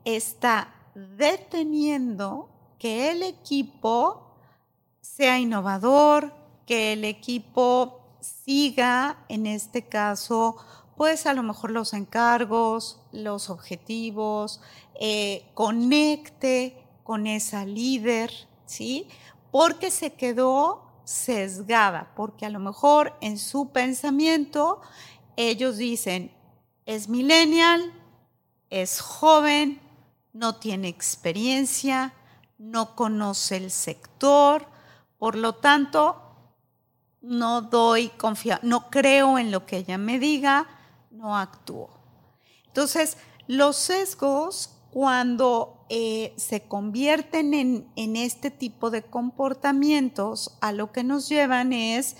está 0.04 0.72
deteniendo 0.94 2.48
que 2.78 3.10
el 3.10 3.24
equipo 3.24 4.36
sea 5.00 5.40
innovador, 5.40 6.32
que 6.64 6.92
el 6.92 7.04
equipo 7.04 8.00
siga, 8.20 9.24
en 9.28 9.46
este 9.46 9.88
caso, 9.88 10.56
pues 10.96 11.26
a 11.26 11.34
lo 11.34 11.42
mejor 11.42 11.72
los 11.72 11.92
encargos, 11.92 13.00
los 13.10 13.50
objetivos, 13.50 14.60
eh, 15.00 15.50
conecte 15.54 16.86
con 17.02 17.26
esa 17.26 17.64
líder, 17.64 18.30
¿sí? 18.64 19.08
Porque 19.50 19.90
se 19.90 20.12
quedó 20.12 20.86
sesgada, 21.04 22.12
porque 22.16 22.46
a 22.46 22.50
lo 22.50 22.58
mejor 22.58 23.14
en 23.20 23.38
su 23.38 23.70
pensamiento 23.70 24.80
ellos 25.36 25.76
dicen, 25.76 26.32
es 26.86 27.08
millennial, 27.08 27.92
es 28.70 29.00
joven, 29.00 29.80
no 30.32 30.56
tiene 30.56 30.88
experiencia, 30.88 32.14
no 32.58 32.94
conoce 32.94 33.56
el 33.56 33.70
sector, 33.70 34.66
por 35.18 35.36
lo 35.36 35.54
tanto, 35.54 36.22
no 37.20 37.62
doy 37.62 38.08
confianza, 38.10 38.66
no 38.66 38.90
creo 38.90 39.38
en 39.38 39.50
lo 39.50 39.66
que 39.66 39.78
ella 39.78 39.98
me 39.98 40.18
diga, 40.18 40.66
no 41.10 41.36
actúo. 41.36 41.90
Entonces, 42.66 43.16
los 43.46 43.76
sesgos, 43.76 44.70
cuando 44.90 45.84
eh, 45.88 46.34
se 46.36 46.62
convierten 46.62 47.54
en, 47.54 47.88
en 47.96 48.16
este 48.16 48.50
tipo 48.50 48.90
de 48.90 49.02
comportamientos, 49.02 50.56
a 50.60 50.72
lo 50.72 50.92
que 50.92 51.04
nos 51.04 51.28
llevan 51.28 51.72
es 51.72 52.16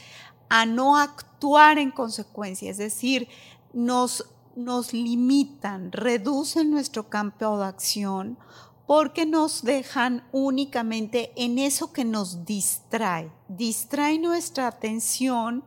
a 0.49 0.67
no 0.67 0.97
actuar 0.97 1.79
en 1.79 1.91
consecuencia, 1.91 2.71
es 2.71 2.79
decir, 2.79 3.29
nos, 3.73 4.27
nos 4.55 4.93
limitan, 4.93 5.93
reducen 5.93 6.71
nuestro 6.71 7.09
campo 7.09 7.59
de 7.59 7.67
acción 7.67 8.39
porque 8.87 9.27
nos 9.27 9.63
dejan 9.63 10.23
únicamente 10.31 11.33
en 11.35 11.59
eso 11.59 11.93
que 11.93 12.05
nos 12.05 12.45
distrae, 12.45 13.31
distrae 13.49 14.19
nuestra 14.19 14.69
atención 14.69 15.65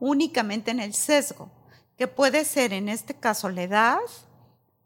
únicamente 0.00 0.70
en 0.70 0.80
el 0.80 0.94
sesgo, 0.94 1.50
que 1.96 2.06
puede 2.06 2.44
ser 2.44 2.72
en 2.72 2.88
este 2.88 3.14
caso 3.14 3.48
la 3.48 3.62
edad, 3.62 3.98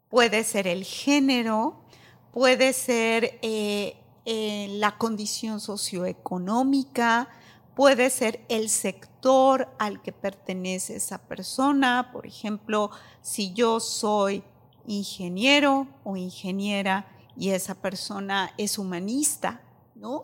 puede 0.09 0.43
ser 0.43 0.67
el 0.67 0.85
género, 0.85 1.83
puede 2.31 2.73
ser 2.73 3.37
eh, 3.41 3.97
eh, 4.25 4.67
la 4.71 4.97
condición 4.97 5.59
socioeconómica, 5.59 7.27
puede 7.75 8.09
ser 8.09 8.45
el 8.49 8.69
sector 8.69 9.69
al 9.79 10.01
que 10.01 10.11
pertenece 10.11 10.95
esa 10.95 11.17
persona, 11.17 12.09
por 12.11 12.25
ejemplo, 12.25 12.91
si 13.21 13.53
yo 13.53 13.79
soy 13.79 14.43
ingeniero 14.85 15.87
o 16.03 16.17
ingeniera, 16.17 17.07
y 17.35 17.49
esa 17.49 17.75
persona 17.75 18.53
es 18.57 18.77
humanista, 18.77 19.61
¿no? 19.95 20.23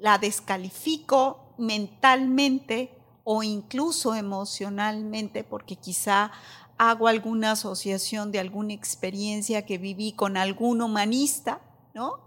La 0.00 0.18
descalifico 0.18 1.54
mentalmente 1.58 2.96
o 3.24 3.42
incluso 3.42 4.14
emocionalmente 4.14 5.44
porque 5.44 5.76
quizá 5.76 6.30
hago 6.78 7.08
alguna 7.08 7.52
asociación 7.52 8.30
de 8.32 8.38
alguna 8.38 8.74
experiencia 8.74 9.64
que 9.64 9.78
viví 9.78 10.12
con 10.12 10.36
algún 10.36 10.82
humanista, 10.82 11.60
¿no? 11.94 12.20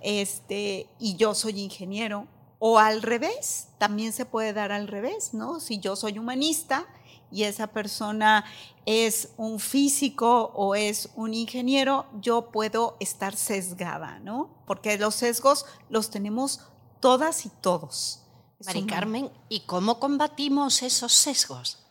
este, 0.00 0.88
y 0.98 1.16
yo 1.16 1.34
soy 1.34 1.60
ingeniero. 1.60 2.26
O 2.58 2.78
al 2.78 3.02
revés, 3.02 3.68
también 3.78 4.12
se 4.12 4.24
puede 4.24 4.52
dar 4.52 4.72
al 4.72 4.88
revés, 4.88 5.34
¿no? 5.34 5.60
Si 5.60 5.78
yo 5.78 5.94
soy 5.94 6.18
humanista 6.18 6.86
y 7.30 7.42
esa 7.42 7.66
persona 7.66 8.44
es 8.86 9.30
un 9.36 9.58
físico 9.58 10.52
o 10.54 10.74
es 10.74 11.10
un 11.16 11.34
ingeniero, 11.34 12.06
yo 12.20 12.50
puedo 12.50 12.96
estar 13.00 13.36
sesgada, 13.36 14.20
¿no? 14.20 14.62
Porque 14.66 14.96
los 14.96 15.16
sesgos 15.16 15.66
los 15.90 16.10
tenemos 16.10 16.60
todas 17.00 17.44
y 17.44 17.50
todos, 17.60 18.22
Mari 18.64 18.86
Carmen, 18.86 19.30
¿y 19.50 19.60
cómo 19.60 20.00
combatimos 20.00 20.82
esos 20.82 21.12
sesgos? 21.12 21.84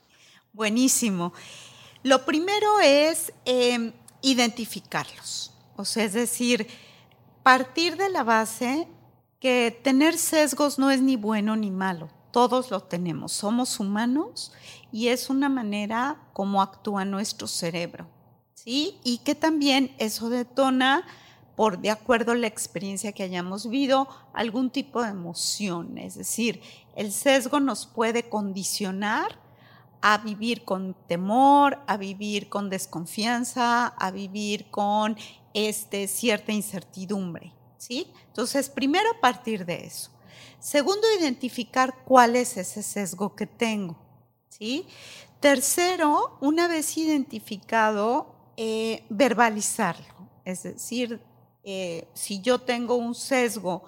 Buenísimo. 0.51 1.31
Lo 2.01 2.25
primero 2.25 2.79
es 2.79 3.31
em, 3.45 3.93
identificarlos. 4.21 5.51
O 5.75 5.85
sea, 5.85 6.05
es 6.05 6.13
decir, 6.13 6.67
partir 7.43 7.97
de 7.97 8.09
la 8.09 8.23
base 8.23 8.87
que 9.45 9.79
tener 9.83 10.17
sesgos 10.17 10.79
no 10.79 10.89
es 10.89 11.03
ni 11.03 11.17
bueno 11.17 11.55
ni 11.55 11.69
malo. 11.69 12.09
Todos 12.31 12.71
lo 12.71 12.79
tenemos. 12.79 13.31
Somos 13.31 13.79
humanos 13.79 14.51
y 14.91 15.09
es 15.09 15.29
una 15.29 15.49
manera 15.49 16.19
como 16.33 16.63
actúa 16.63 17.05
nuestro 17.05 17.45
cerebro. 17.45 18.07
¿sí? 18.55 18.97
Y 19.03 19.19
que 19.19 19.35
también 19.35 19.95
eso 19.99 20.31
detona 20.31 21.05
por 21.55 21.77
de 21.77 21.91
acuerdo 21.91 22.31
a 22.31 22.35
la 22.35 22.47
experiencia 22.47 23.11
que 23.11 23.21
hayamos 23.21 23.69
vivido, 23.69 24.07
algún 24.33 24.71
tipo 24.71 25.03
de 25.03 25.09
emoción. 25.09 25.99
Es 25.99 26.15
decir, 26.15 26.59
el 26.95 27.11
sesgo 27.11 27.59
nos 27.59 27.85
puede 27.85 28.27
condicionar 28.27 29.39
a 30.01 30.17
vivir 30.17 30.65
con 30.65 30.95
temor, 31.05 31.83
a 31.85 31.97
vivir 31.97 32.49
con 32.49 32.71
desconfianza, 32.71 33.89
a 33.89 34.09
vivir 34.09 34.71
con 34.71 35.15
este, 35.53 36.07
cierta 36.07 36.51
incertidumbre. 36.51 37.53
Entonces, 37.89 38.69
primero 38.69 39.09
partir 39.21 39.65
de 39.65 39.85
eso. 39.85 40.11
Segundo, 40.59 41.01
identificar 41.19 42.03
cuál 42.05 42.35
es 42.35 42.57
ese 42.57 42.81
sesgo 42.81 43.35
que 43.35 43.45
tengo. 43.45 43.95
¿sí? 44.49 44.87
Tercero, 45.39 46.37
una 46.41 46.67
vez 46.67 46.97
identificado, 46.97 48.35
eh, 48.57 49.03
verbalizarlo. 49.09 50.29
Es 50.43 50.63
decir, 50.63 51.21
eh, 51.63 52.07
si 52.13 52.41
yo 52.41 52.59
tengo 52.59 52.95
un 52.95 53.15
sesgo 53.15 53.83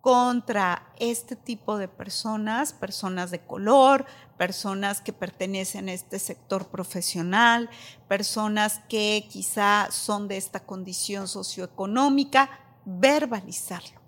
contra 0.00 0.92
este 0.98 1.36
tipo 1.36 1.76
de 1.76 1.88
personas, 1.88 2.72
personas 2.72 3.30
de 3.30 3.40
color, 3.40 4.06
personas 4.38 5.00
que 5.00 5.12
pertenecen 5.12 5.88
a 5.88 5.92
este 5.92 6.18
sector 6.18 6.68
profesional, 6.68 7.68
personas 8.06 8.80
que 8.88 9.26
quizá 9.28 9.88
son 9.90 10.28
de 10.28 10.36
esta 10.36 10.60
condición 10.60 11.28
socioeconómica, 11.28 12.48
verbalizarlo, 12.88 14.00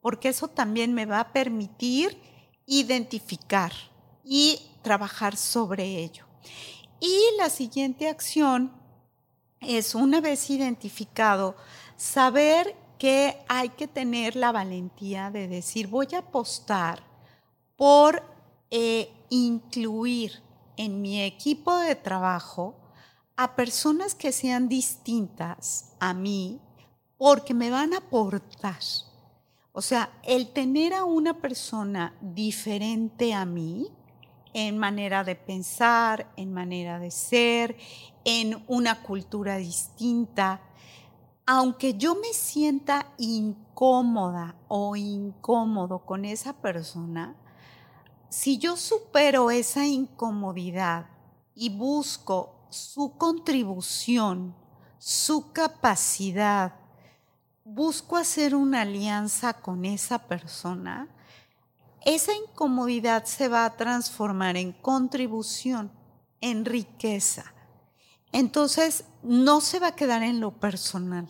porque 0.00 0.28
eso 0.28 0.48
también 0.48 0.94
me 0.94 1.06
va 1.06 1.20
a 1.20 1.32
permitir 1.32 2.16
identificar 2.66 3.72
y 4.24 4.60
trabajar 4.82 5.36
sobre 5.36 5.84
ello. 5.84 6.24
Y 7.00 7.18
la 7.36 7.50
siguiente 7.50 8.08
acción 8.08 8.72
es, 9.60 9.94
una 9.94 10.20
vez 10.20 10.50
identificado, 10.50 11.56
saber 11.96 12.76
que 12.98 13.38
hay 13.48 13.70
que 13.70 13.88
tener 13.88 14.36
la 14.36 14.52
valentía 14.52 15.30
de 15.30 15.48
decir, 15.48 15.88
voy 15.88 16.08
a 16.14 16.18
apostar 16.18 17.02
por 17.76 18.22
eh, 18.70 19.10
incluir 19.30 20.42
en 20.76 21.00
mi 21.00 21.22
equipo 21.22 21.76
de 21.76 21.94
trabajo 21.96 22.76
a 23.36 23.56
personas 23.56 24.14
que 24.14 24.32
sean 24.32 24.68
distintas 24.68 25.92
a 26.00 26.12
mí 26.12 26.60
porque 27.18 27.52
me 27.52 27.70
van 27.70 27.92
a 27.92 27.98
aportar. 27.98 28.78
O 29.72 29.82
sea, 29.82 30.10
el 30.22 30.52
tener 30.52 30.94
a 30.94 31.04
una 31.04 31.34
persona 31.34 32.14
diferente 32.20 33.34
a 33.34 33.44
mí 33.44 33.88
en 34.54 34.78
manera 34.78 35.24
de 35.24 35.34
pensar, 35.34 36.32
en 36.36 36.52
manera 36.52 36.98
de 36.98 37.10
ser, 37.10 37.76
en 38.24 38.64
una 38.66 39.02
cultura 39.02 39.56
distinta, 39.56 40.60
aunque 41.46 41.94
yo 41.94 42.14
me 42.14 42.32
sienta 42.32 43.06
incómoda 43.18 44.56
o 44.68 44.96
incómodo 44.96 46.00
con 46.00 46.24
esa 46.24 46.52
persona, 46.52 47.36
si 48.28 48.58
yo 48.58 48.76
supero 48.76 49.50
esa 49.50 49.86
incomodidad 49.86 51.06
y 51.54 51.70
busco 51.70 52.66
su 52.68 53.16
contribución, 53.16 54.54
su 54.98 55.52
capacidad, 55.52 56.74
busco 57.68 58.16
hacer 58.16 58.54
una 58.54 58.82
alianza 58.82 59.52
con 59.52 59.84
esa 59.84 60.26
persona, 60.26 61.06
esa 62.04 62.32
incomodidad 62.34 63.24
se 63.26 63.48
va 63.48 63.66
a 63.66 63.76
transformar 63.76 64.56
en 64.56 64.72
contribución, 64.72 65.92
en 66.40 66.64
riqueza. 66.64 67.52
Entonces, 68.32 69.04
no 69.22 69.60
se 69.60 69.80
va 69.80 69.88
a 69.88 69.96
quedar 69.96 70.22
en 70.22 70.40
lo 70.40 70.52
personal. 70.52 71.28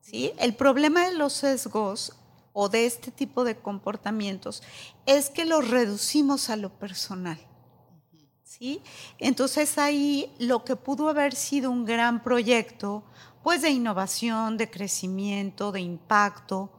¿sí? 0.00 0.32
El 0.38 0.54
problema 0.54 1.08
de 1.08 1.14
los 1.14 1.32
sesgos 1.32 2.12
o 2.52 2.68
de 2.68 2.86
este 2.86 3.10
tipo 3.10 3.42
de 3.42 3.56
comportamientos 3.56 4.62
es 5.04 5.30
que 5.30 5.44
los 5.44 5.68
reducimos 5.68 6.48
a 6.48 6.56
lo 6.56 6.70
personal. 6.78 7.40
¿sí? 8.44 8.80
Entonces 9.18 9.78
ahí 9.78 10.32
lo 10.38 10.64
que 10.64 10.76
pudo 10.76 11.08
haber 11.08 11.34
sido 11.34 11.72
un 11.72 11.84
gran 11.84 12.22
proyecto, 12.22 13.02
pues 13.44 13.60
de 13.60 13.68
innovación, 13.68 14.56
de 14.56 14.70
crecimiento, 14.70 15.70
de 15.70 15.82
impacto, 15.82 16.70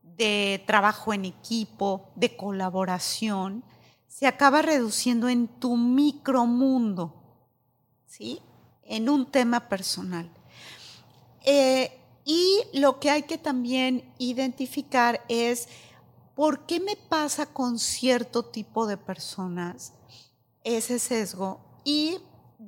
de 0.00 0.62
trabajo 0.64 1.12
en 1.12 1.24
equipo, 1.24 2.12
de 2.14 2.36
colaboración, 2.36 3.64
se 4.06 4.28
acaba 4.28 4.62
reduciendo 4.62 5.28
en 5.28 5.48
tu 5.48 5.76
micromundo, 5.76 7.12
¿sí? 8.06 8.40
En 8.84 9.08
un 9.08 9.26
tema 9.26 9.68
personal. 9.68 10.30
Eh, 11.44 11.98
y 12.24 12.60
lo 12.74 13.00
que 13.00 13.10
hay 13.10 13.24
que 13.24 13.36
también 13.36 14.08
identificar 14.18 15.20
es 15.28 15.68
por 16.36 16.64
qué 16.64 16.78
me 16.78 16.94
pasa 16.94 17.46
con 17.46 17.80
cierto 17.80 18.44
tipo 18.44 18.86
de 18.86 18.98
personas 18.98 19.92
ese 20.62 21.00
sesgo 21.00 21.58
y 21.84 22.18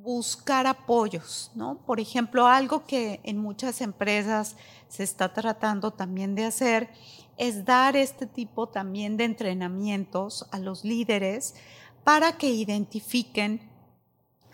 buscar 0.01 0.67
apoyos, 0.67 1.51
¿no? 1.55 1.77
Por 1.85 1.99
ejemplo, 1.99 2.47
algo 2.47 2.85
que 2.85 3.19
en 3.23 3.37
muchas 3.37 3.81
empresas 3.81 4.55
se 4.87 5.03
está 5.03 5.33
tratando 5.33 5.91
también 5.91 6.35
de 6.35 6.45
hacer 6.45 6.89
es 7.37 7.65
dar 7.65 7.95
este 7.95 8.25
tipo 8.25 8.67
también 8.67 9.17
de 9.17 9.25
entrenamientos 9.25 10.47
a 10.51 10.59
los 10.59 10.83
líderes 10.83 11.55
para 12.03 12.37
que 12.37 12.49
identifiquen 12.49 13.69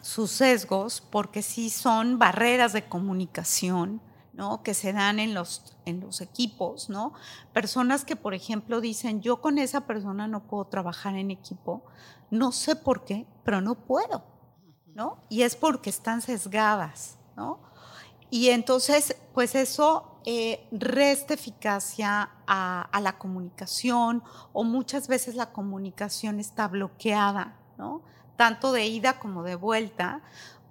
sus 0.02 0.32
sesgos, 0.32 1.02
porque 1.02 1.42
sí 1.42 1.70
son 1.70 2.20
barreras 2.20 2.74
de 2.74 2.88
comunicación, 2.90 4.02
que 4.64 4.74
se 4.74 4.94
dan 4.94 5.20
en 5.20 5.34
los, 5.34 5.78
en 5.86 6.00
los 6.00 6.20
equipos, 6.20 6.90
¿no? 6.90 7.14
Personas 7.54 8.04
que, 8.04 8.16
por 8.16 8.34
ejemplo, 8.34 8.82
dicen, 8.82 9.22
yo 9.22 9.40
con 9.40 9.60
esa 9.60 9.82
persona 9.86 10.28
no 10.28 10.48
puedo 10.48 10.66
trabajar 10.66 11.16
en 11.16 11.30
equipo, 11.30 11.84
no 12.32 12.52
sé 12.52 12.76
por 12.76 13.06
qué, 13.06 13.28
pero 13.44 13.62
no 13.62 13.76
puedo, 13.76 14.24
¿no? 14.96 15.18
Y 15.30 15.44
es 15.44 15.56
porque 15.56 15.90
están 15.90 16.22
sesgadas, 16.22 17.18
¿no? 17.36 17.60
Y 18.30 18.50
entonces, 18.50 19.16
pues 19.34 19.54
eso 19.54 20.20
eh, 20.26 20.68
resta 20.72 21.36
eficacia 21.36 22.32
a, 22.48 22.82
a, 22.82 23.02
la 23.02 23.18
comunicación 23.20 24.24
o 24.54 24.64
muchas 24.64 25.08
veces 25.08 25.36
la 25.36 25.52
comunicación 25.52 26.40
está 26.40 26.68
bloqueada, 26.68 27.60
¿no? 27.78 28.02
Tanto 28.36 28.72
de 28.72 28.88
ida 28.88 29.20
como 29.20 29.44
de 29.44 29.56
vuelta, 29.56 30.24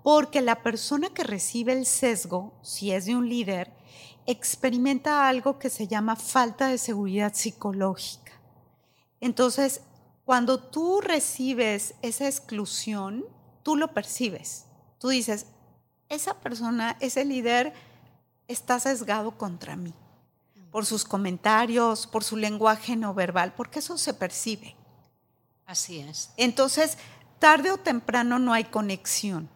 porque 0.03 0.41
la 0.41 0.63
persona 0.63 1.11
que 1.11 1.23
recibe 1.23 1.73
el 1.73 1.87
sesgo, 1.87 2.53
si 2.63 2.91
es 2.91 3.07
de 3.07 3.15
un 3.15 3.29
líder, 3.29 3.73
experimenta 4.27 5.29
algo 5.29 5.59
que 5.59 5.71
se 5.71 5.87
llama 5.87 6.17
falta 6.17 6.69
de 6.69 6.79
seguridad 6.79 7.35
psicológica. 7.35 8.33
Entonces, 9.21 9.83
cuando 10.25 10.59
tú 10.59 11.01
recibes 11.01 11.95
esa 12.03 12.27
exclusión, 12.27 13.25
tú 13.63 13.77
lo 13.77 13.89
percibes. 13.89 14.67
Tú 14.99 15.09
dices, 15.09 15.47
esa 16.09 16.35
persona, 16.35 16.97
ese 17.01 17.25
líder, 17.25 17.73
está 18.49 18.79
sesgado 18.81 19.33
contra 19.33 19.77
mí, 19.77 19.95
por 20.71 20.87
sus 20.87 21.05
comentarios, 21.05 22.07
por 22.07 22.25
su 22.25 22.37
lenguaje 22.37 22.97
no 22.97 23.15
verbal, 23.15 23.55
porque 23.57 23.79
eso 23.79 23.99
se 23.99 24.15
percibe. 24.15 24.77
Así 25.67 26.01
es. 26.01 26.31
Entonces, 26.37 26.99
tarde 27.39 27.71
o 27.71 27.79
temprano 27.79 28.39
no 28.39 28.53
hay 28.53 28.65
conexión. 28.65 29.49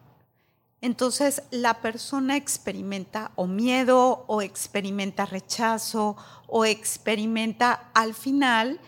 Entonces 0.81 1.41
la 1.49 1.81
persona 1.81 2.37
experimenta 2.37 3.31
o 3.35 3.47
miedo 3.47 4.25
o 4.27 4.41
experimenta 4.41 5.25
rechazo 5.25 6.15
o 6.45 6.65
experimenta 6.65 7.89
al 7.93 8.13
final 8.13 8.79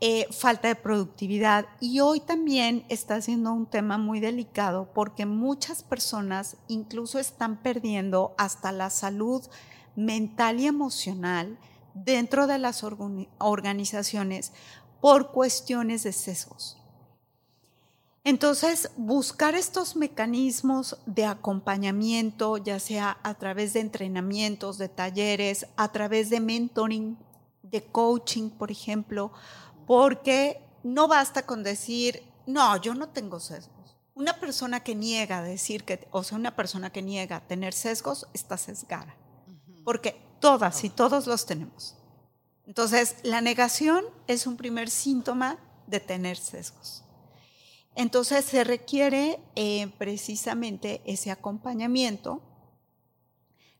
eh, 0.00 0.26
falta 0.30 0.68
de 0.68 0.74
productividad. 0.74 1.66
Y 1.80 2.00
hoy 2.00 2.20
también 2.20 2.84
está 2.88 3.20
siendo 3.20 3.52
un 3.52 3.66
tema 3.66 3.98
muy 3.98 4.20
delicado 4.20 4.90
porque 4.92 5.26
muchas 5.26 5.82
personas 5.82 6.56
incluso 6.68 7.18
están 7.18 7.62
perdiendo 7.62 8.34
hasta 8.36 8.72
la 8.72 8.90
salud 8.90 9.42
mental 9.96 10.60
y 10.60 10.66
emocional 10.66 11.58
dentro 11.94 12.46
de 12.46 12.58
las 12.58 12.84
organizaciones 13.38 14.52
por 15.00 15.30
cuestiones 15.30 16.02
de 16.02 16.12
sesgos. 16.12 16.76
Entonces, 18.26 18.90
buscar 18.96 19.54
estos 19.54 19.96
mecanismos 19.96 20.96
de 21.04 21.26
acompañamiento, 21.26 22.56
ya 22.56 22.80
sea 22.80 23.18
a 23.22 23.34
través 23.34 23.74
de 23.74 23.80
entrenamientos, 23.80 24.78
de 24.78 24.88
talleres, 24.88 25.66
a 25.76 25.92
través 25.92 26.30
de 26.30 26.40
mentoring, 26.40 27.18
de 27.62 27.84
coaching, 27.84 28.48
por 28.48 28.70
ejemplo, 28.70 29.30
porque 29.86 30.60
no 30.82 31.08
basta 31.08 31.46
con 31.46 31.62
decir, 31.62 32.22
no, 32.46 32.76
yo 32.80 32.94
no 32.94 33.08
tengo 33.08 33.40
sesgos. 33.40 33.96
Una 34.14 34.38
persona 34.38 34.80
que 34.80 34.94
niega 34.94 35.42
decir 35.42 35.84
que, 35.84 36.06
o 36.12 36.22
sea, 36.22 36.38
una 36.38 36.54
persona 36.54 36.90
que 36.90 37.02
niega 37.02 37.40
tener 37.40 37.72
sesgos 37.72 38.28
está 38.32 38.56
sesgada, 38.56 39.16
porque 39.84 40.20
todas 40.40 40.84
y 40.84 40.90
todos 40.90 41.26
los 41.26 41.46
tenemos. 41.46 41.96
Entonces, 42.66 43.16
la 43.22 43.40
negación 43.40 44.04
es 44.26 44.46
un 44.46 44.56
primer 44.56 44.88
síntoma 44.88 45.58
de 45.86 46.00
tener 46.00 46.36
sesgos. 46.36 47.04
Entonces, 47.94 48.44
se 48.44 48.64
requiere 48.64 49.40
eh, 49.54 49.92
precisamente 49.98 51.02
ese 51.04 51.30
acompañamiento 51.30 52.42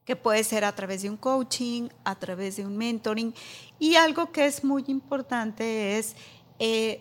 que 0.04 0.16
puede 0.16 0.44
ser 0.44 0.64
a 0.64 0.74
través 0.74 1.02
de 1.02 1.10
un 1.10 1.16
coaching, 1.16 1.88
a 2.04 2.14
través 2.18 2.56
de 2.56 2.66
un 2.66 2.76
mentoring. 2.76 3.34
Y 3.78 3.94
algo 3.94 4.30
que 4.32 4.46
es 4.46 4.62
muy 4.64 4.84
importante 4.88 5.98
es 5.98 6.14
eh, 6.58 7.00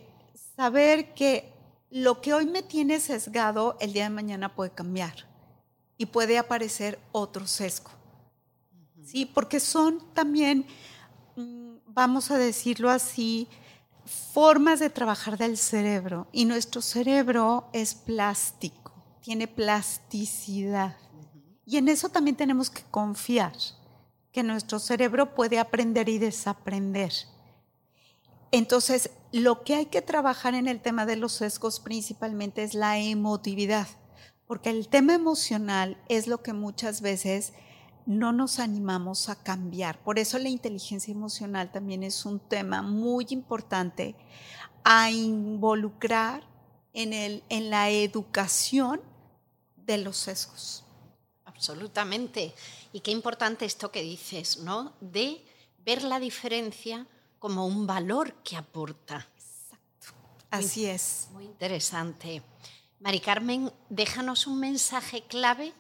saber 0.55 1.13
que 1.13 1.51
lo 1.89 2.21
que 2.21 2.33
hoy 2.33 2.45
me 2.45 2.63
tiene 2.63 2.99
sesgado, 2.99 3.77
el 3.79 3.93
día 3.93 4.05
de 4.05 4.09
mañana 4.09 4.55
puede 4.55 4.71
cambiar 4.71 5.27
y 5.97 6.07
puede 6.07 6.37
aparecer 6.37 6.99
otro 7.11 7.45
sesgo. 7.45 7.91
¿Sí? 9.03 9.25
Porque 9.25 9.59
son 9.59 10.01
también, 10.13 10.65
mm, 11.35 11.75
vamos 11.87 12.31
a 12.31 12.37
decirlo 12.37 12.89
así, 12.89 13.47
formas 14.33 14.79
de 14.79 14.89
trabajar 14.89 15.37
del 15.37 15.57
cerebro. 15.57 16.27
Y 16.31 16.45
nuestro 16.45 16.81
cerebro 16.81 17.69
es 17.73 17.93
plástico, 17.93 18.93
tiene 19.21 19.47
plasticidad. 19.47 20.97
Y 21.65 21.77
en 21.77 21.87
eso 21.87 22.09
también 22.09 22.35
tenemos 22.35 22.69
que 22.69 22.83
confiar, 22.91 23.53
que 24.31 24.43
nuestro 24.43 24.79
cerebro 24.79 25.33
puede 25.33 25.59
aprender 25.59 26.09
y 26.09 26.17
desaprender. 26.17 27.13
Entonces, 28.51 29.09
lo 29.31 29.63
que 29.63 29.75
hay 29.75 29.85
que 29.87 30.01
trabajar 30.01 30.53
en 30.53 30.67
el 30.67 30.81
tema 30.81 31.05
de 31.05 31.15
los 31.15 31.33
sesgos 31.33 31.79
principalmente 31.79 32.63
es 32.63 32.75
la 32.75 32.99
emotividad, 32.99 33.87
porque 34.45 34.69
el 34.69 34.89
tema 34.89 35.15
emocional 35.15 35.97
es 36.09 36.27
lo 36.27 36.43
que 36.43 36.53
muchas 36.53 37.01
veces 37.01 37.53
no 38.05 38.33
nos 38.33 38.59
animamos 38.59 39.29
a 39.29 39.35
cambiar. 39.35 40.03
Por 40.03 40.19
eso 40.19 40.37
la 40.37 40.49
inteligencia 40.49 41.11
emocional 41.11 41.71
también 41.71 42.03
es 42.03 42.25
un 42.25 42.39
tema 42.39 42.81
muy 42.81 43.25
importante 43.29 44.15
a 44.83 45.09
involucrar 45.09 46.43
en, 46.93 47.13
el, 47.13 47.43
en 47.49 47.69
la 47.69 47.89
educación 47.89 49.01
de 49.77 49.97
los 49.97 50.17
sesgos. 50.17 50.82
Absolutamente. 51.63 52.53
Y 52.91 52.99
qué 52.99 53.11
importante 53.11 53.63
esto 53.63 53.89
que 53.89 54.01
dices, 54.01 54.57
¿no? 54.57 54.91
De 54.99 55.41
ver 55.85 56.03
la 56.03 56.19
diferencia 56.19 57.07
como 57.39 57.65
un 57.65 57.87
valor 57.87 58.33
que 58.43 58.57
aporta. 58.57 59.25
Exacto. 59.37 60.13
Así 60.51 60.85
es. 60.85 61.29
Muy 61.31 61.45
interesante. 61.45 62.43
Mari 62.99 63.21
Carmen, 63.21 63.71
déjanos 63.87 64.45
un 64.45 64.59
mensaje 64.59 65.23
clave 65.23 65.71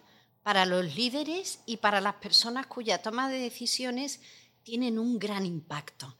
para 0.41 0.65
los 0.65 0.95
líderes 0.95 1.59
y 1.65 1.77
para 1.77 1.99
las 1.99 2.15
personas 2.15 2.67
cuya 2.67 3.01
toma 3.01 3.29
de 3.29 3.39
decisiones 3.39 4.21
tienen 4.63 4.97
un 4.97 5.19
gran 5.19 5.45
impacto. 5.45 6.15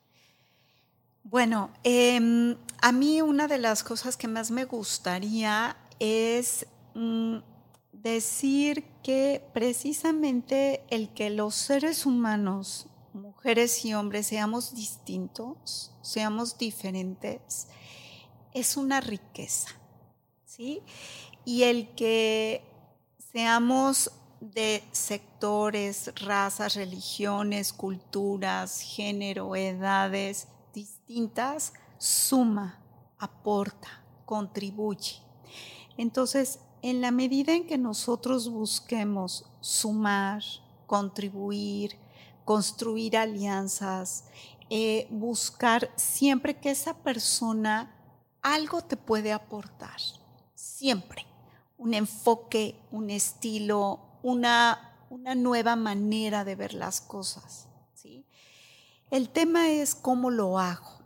Bueno, 1.24 1.72
em, 1.86 2.58
a 2.82 2.92
mí 2.92 3.22
una 3.22 3.48
de 3.48 3.60
las 3.60 3.82
cosas 3.82 4.18
que 4.18 4.28
más 4.28 4.52
me 4.52 4.66
gustaría 4.66 5.78
es 6.00 6.66
mm, 6.96 7.38
decir 8.04 8.84
que 9.02 9.42
precisamente 9.54 10.84
el 10.90 11.14
que 11.14 11.30
los 11.30 11.56
seres 11.56 12.06
humanos, 12.06 12.88
mujeres 13.14 13.86
y 13.86 13.94
hombres, 13.94 14.28
seamos 14.28 14.76
distintos, 14.76 15.92
seamos 16.02 16.58
diferentes, 16.58 17.68
es 18.54 18.78
una 18.78 19.00
riqueza, 19.00 19.70
¿sí? 20.46 20.82
Y 21.46 21.64
el 21.64 21.96
que 21.96 22.62
seamos 23.32 24.12
de 24.42 24.84
sectores, 24.92 26.12
razas, 26.16 26.76
religiones, 26.76 27.72
culturas, 27.72 28.82
género, 28.82 29.56
edades 29.56 30.50
distintas, 30.74 31.74
suma, 31.98 32.84
aporta, 33.18 34.04
contribuye. 34.26 35.22
Entonces, 35.98 36.60
en 36.84 37.00
la 37.00 37.12
medida 37.12 37.54
en 37.54 37.66
que 37.66 37.78
nosotros 37.78 38.50
busquemos 38.50 39.46
sumar, 39.62 40.44
contribuir, 40.86 41.98
construir 42.44 43.16
alianzas, 43.16 44.26
eh, 44.70 45.08
buscar 45.10 45.90
siempre 45.96 46.60
que 46.60 46.72
esa 46.72 46.94
persona 46.98 47.96
algo 48.42 48.82
te 48.82 48.98
puede 48.98 49.32
aportar, 49.32 49.98
siempre. 50.56 51.26
Un 51.78 51.94
enfoque, 51.94 52.76
un 52.92 53.10
estilo, 53.10 54.02
una, 54.22 55.06
una 55.10 55.36
nueva 55.36 55.78
manera 55.78 56.44
de 56.44 56.56
ver 56.56 56.74
las 56.74 57.00
cosas. 57.00 57.70
¿sí? 57.94 58.26
El 59.10 59.30
tema 59.30 59.70
es 59.70 59.96
cómo 59.96 60.32
lo 60.32 60.60
hago. 60.60 61.00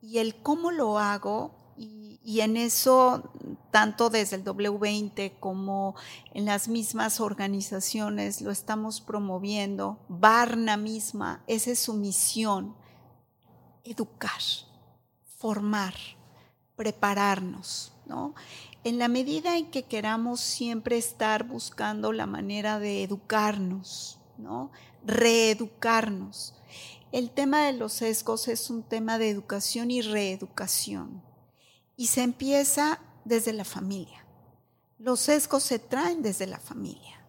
Y 0.00 0.18
el 0.18 0.36
cómo 0.36 0.70
lo 0.70 1.00
hago 1.00 1.55
y, 2.26 2.40
en 2.40 2.56
eso, 2.56 3.30
tanto 3.70 4.10
desde 4.10 4.34
el 4.34 4.44
W20 4.44 5.38
como 5.38 5.94
en 6.34 6.44
las 6.44 6.66
mismas 6.66 7.20
organizaciones, 7.20 8.40
lo 8.40 8.50
estamos 8.50 9.00
promoviendo. 9.00 10.00
Barna 10.08 10.76
misma, 10.76 11.44
esa 11.46 11.70
es 11.70 11.78
su 11.78 11.94
misión, 11.94 12.74
educar, 13.84 14.40
formar, 15.36 15.94
prepararnos, 16.74 17.92
¿no? 18.06 18.34
En 18.82 18.98
la 18.98 19.06
medida 19.06 19.56
en 19.56 19.70
que 19.70 19.84
queramos 19.84 20.40
siempre 20.40 20.98
estar 20.98 21.44
buscando 21.44 22.12
la 22.12 22.26
manera 22.26 22.80
de 22.80 23.04
educarnos, 23.04 24.18
¿no? 24.36 24.72
Reeducarnos. 25.04 26.54
El 27.12 27.30
tema 27.30 27.62
de 27.66 27.74
los 27.74 27.92
sesgos 27.92 28.48
es 28.48 28.68
un 28.68 28.82
tema 28.82 29.16
de 29.16 29.30
educación 29.30 29.92
y 29.92 30.02
reeducación. 30.02 31.22
Y 31.96 32.08
se 32.08 32.22
empieza 32.22 33.00
desde 33.24 33.52
la 33.52 33.64
familia. 33.64 34.24
Los 34.98 35.20
sesgos 35.20 35.62
se 35.62 35.78
traen 35.78 36.22
desde 36.22 36.46
la 36.46 36.60
familia. 36.60 37.20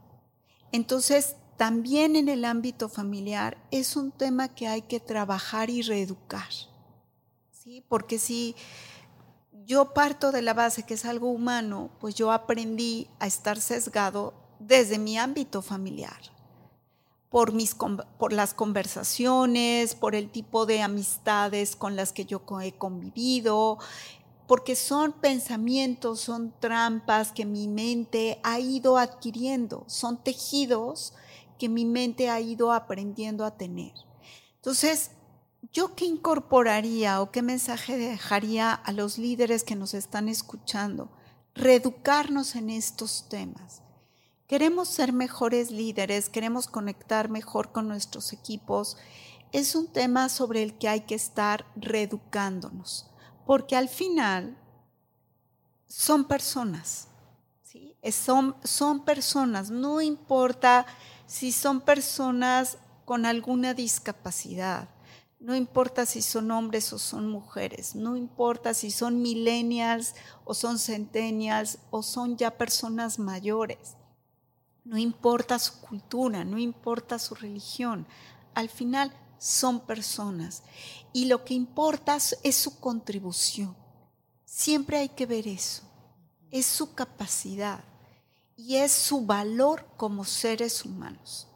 Entonces, 0.72 1.36
también 1.58 2.16
en 2.16 2.30
el 2.30 2.46
ámbito 2.46 2.88
familiar 2.88 3.58
es 3.72 3.96
un 3.96 4.12
tema 4.12 4.48
que 4.48 4.68
hay 4.68 4.84
que 4.84 5.00
trabajar 5.00 5.70
y 5.70 5.82
reeducar. 5.82 6.50
¿sí? 7.52 7.84
Porque 7.90 8.20
si 8.20 8.56
yo 9.66 9.94
parto 9.94 10.32
de 10.32 10.42
la 10.42 10.54
base 10.54 10.84
que 10.84 10.94
es 10.94 11.04
algo 11.04 11.30
humano, 11.30 11.90
pues 12.00 12.16
yo 12.16 12.32
aprendí 12.32 13.10
a 13.20 13.28
estar 13.28 13.60
sesgado 13.60 14.34
desde 14.60 15.00
mi 15.00 15.18
ámbito 15.18 15.62
familiar. 15.62 16.20
Por, 17.30 17.52
mis, 17.52 17.76
por 17.76 18.32
las 18.32 18.54
conversaciones, 18.54 19.96
por 19.96 20.16
el 20.16 20.30
tipo 20.30 20.66
de 20.66 20.82
amistades 20.82 21.76
con 21.76 21.98
las 21.98 22.14
que 22.14 22.24
yo 22.24 22.42
he 22.62 22.72
convivido, 22.72 23.80
porque 24.48 24.78
son 24.78 25.12
pensamientos, 25.12 26.22
son 26.22 26.54
trampas 26.60 27.34
que 27.34 27.46
mi 27.46 27.68
mente 27.68 28.40
ha 28.44 28.60
ido 28.60 28.98
adquiriendo, 28.98 29.84
son 29.88 30.24
tejidos 30.24 31.14
que 31.60 31.68
mi 31.68 31.84
mente 31.84 32.30
ha 32.30 32.40
ido 32.40 32.72
aprendiendo 32.72 33.44
a 33.44 33.58
tener. 33.58 33.94
Entonces, 34.56 35.12
¿yo 35.74 35.96
qué 35.96 36.06
incorporaría 36.06 37.22
o 37.22 37.30
qué 37.30 37.42
mensaje 37.42 37.98
dejaría 37.98 38.72
a 38.74 38.92
los 38.94 39.18
líderes 39.18 39.66
que 39.66 39.76
nos 39.76 39.94
están 39.94 40.30
escuchando? 40.30 41.10
Reeducarnos 41.54 42.56
en 42.56 42.70
estos 42.70 43.28
temas. 43.28 43.82
Queremos 44.48 44.88
ser 44.88 45.12
mejores 45.12 45.72
líderes, 45.72 46.30
queremos 46.30 46.68
conectar 46.68 47.28
mejor 47.28 47.74
con 47.74 47.90
nuestros 47.90 48.32
equipos. 48.32 48.96
Es 49.52 49.76
un 49.76 49.88
tema 49.88 50.30
sobre 50.30 50.64
el 50.64 50.78
que 50.78 50.88
hay 50.88 51.02
que 51.02 51.16
estar 51.16 51.66
reeducándonos 51.76 53.08
porque 53.48 53.78
al 53.78 53.88
final 53.88 54.58
son 55.88 56.26
personas, 56.26 57.08
¿sí? 57.64 57.96
son, 58.12 58.58
son 58.62 59.06
personas, 59.06 59.72
no 59.72 60.02
importa 60.02 60.86
si 61.28 61.54
son 61.54 61.80
personas 61.80 62.78
con 63.06 63.26
alguna 63.26 63.74
discapacidad, 63.74 64.90
no 65.40 65.56
importa 65.56 66.06
si 66.06 66.22
son 66.22 66.52
hombres 66.52 66.92
o 66.92 67.00
son 67.00 67.30
mujeres, 67.30 67.96
no 67.96 68.18
importa 68.18 68.74
si 68.74 68.92
son 68.92 69.22
millennials 69.22 70.14
o 70.44 70.54
son 70.54 70.78
centennials 70.78 71.80
o 71.90 72.04
son 72.04 72.36
ya 72.36 72.58
personas 72.58 73.18
mayores, 73.18 73.96
no 74.84 74.98
importa 74.98 75.58
su 75.58 75.80
cultura, 75.80 76.44
no 76.44 76.58
importa 76.58 77.18
su 77.18 77.34
religión, 77.34 78.08
al 78.56 78.68
final 78.68 79.14
son 79.38 79.80
personas 79.82 80.64
y 81.14 81.26
lo 81.26 81.44
que 81.44 81.54
importa 81.54 82.18
es 82.44 82.56
su 82.56 82.80
contribución. 82.80 83.76
Siempre 84.46 84.98
hay 84.98 85.10
que 85.10 85.26
ver 85.26 85.48
eso. 85.48 85.84
Es 86.52 86.66
su 86.66 86.94
capacidad 86.94 87.84
y 88.56 88.78
es 88.78 88.92
su 88.92 89.26
valor 89.26 89.88
como 89.98 90.26
seres 90.26 90.84
humanos. 90.84 91.48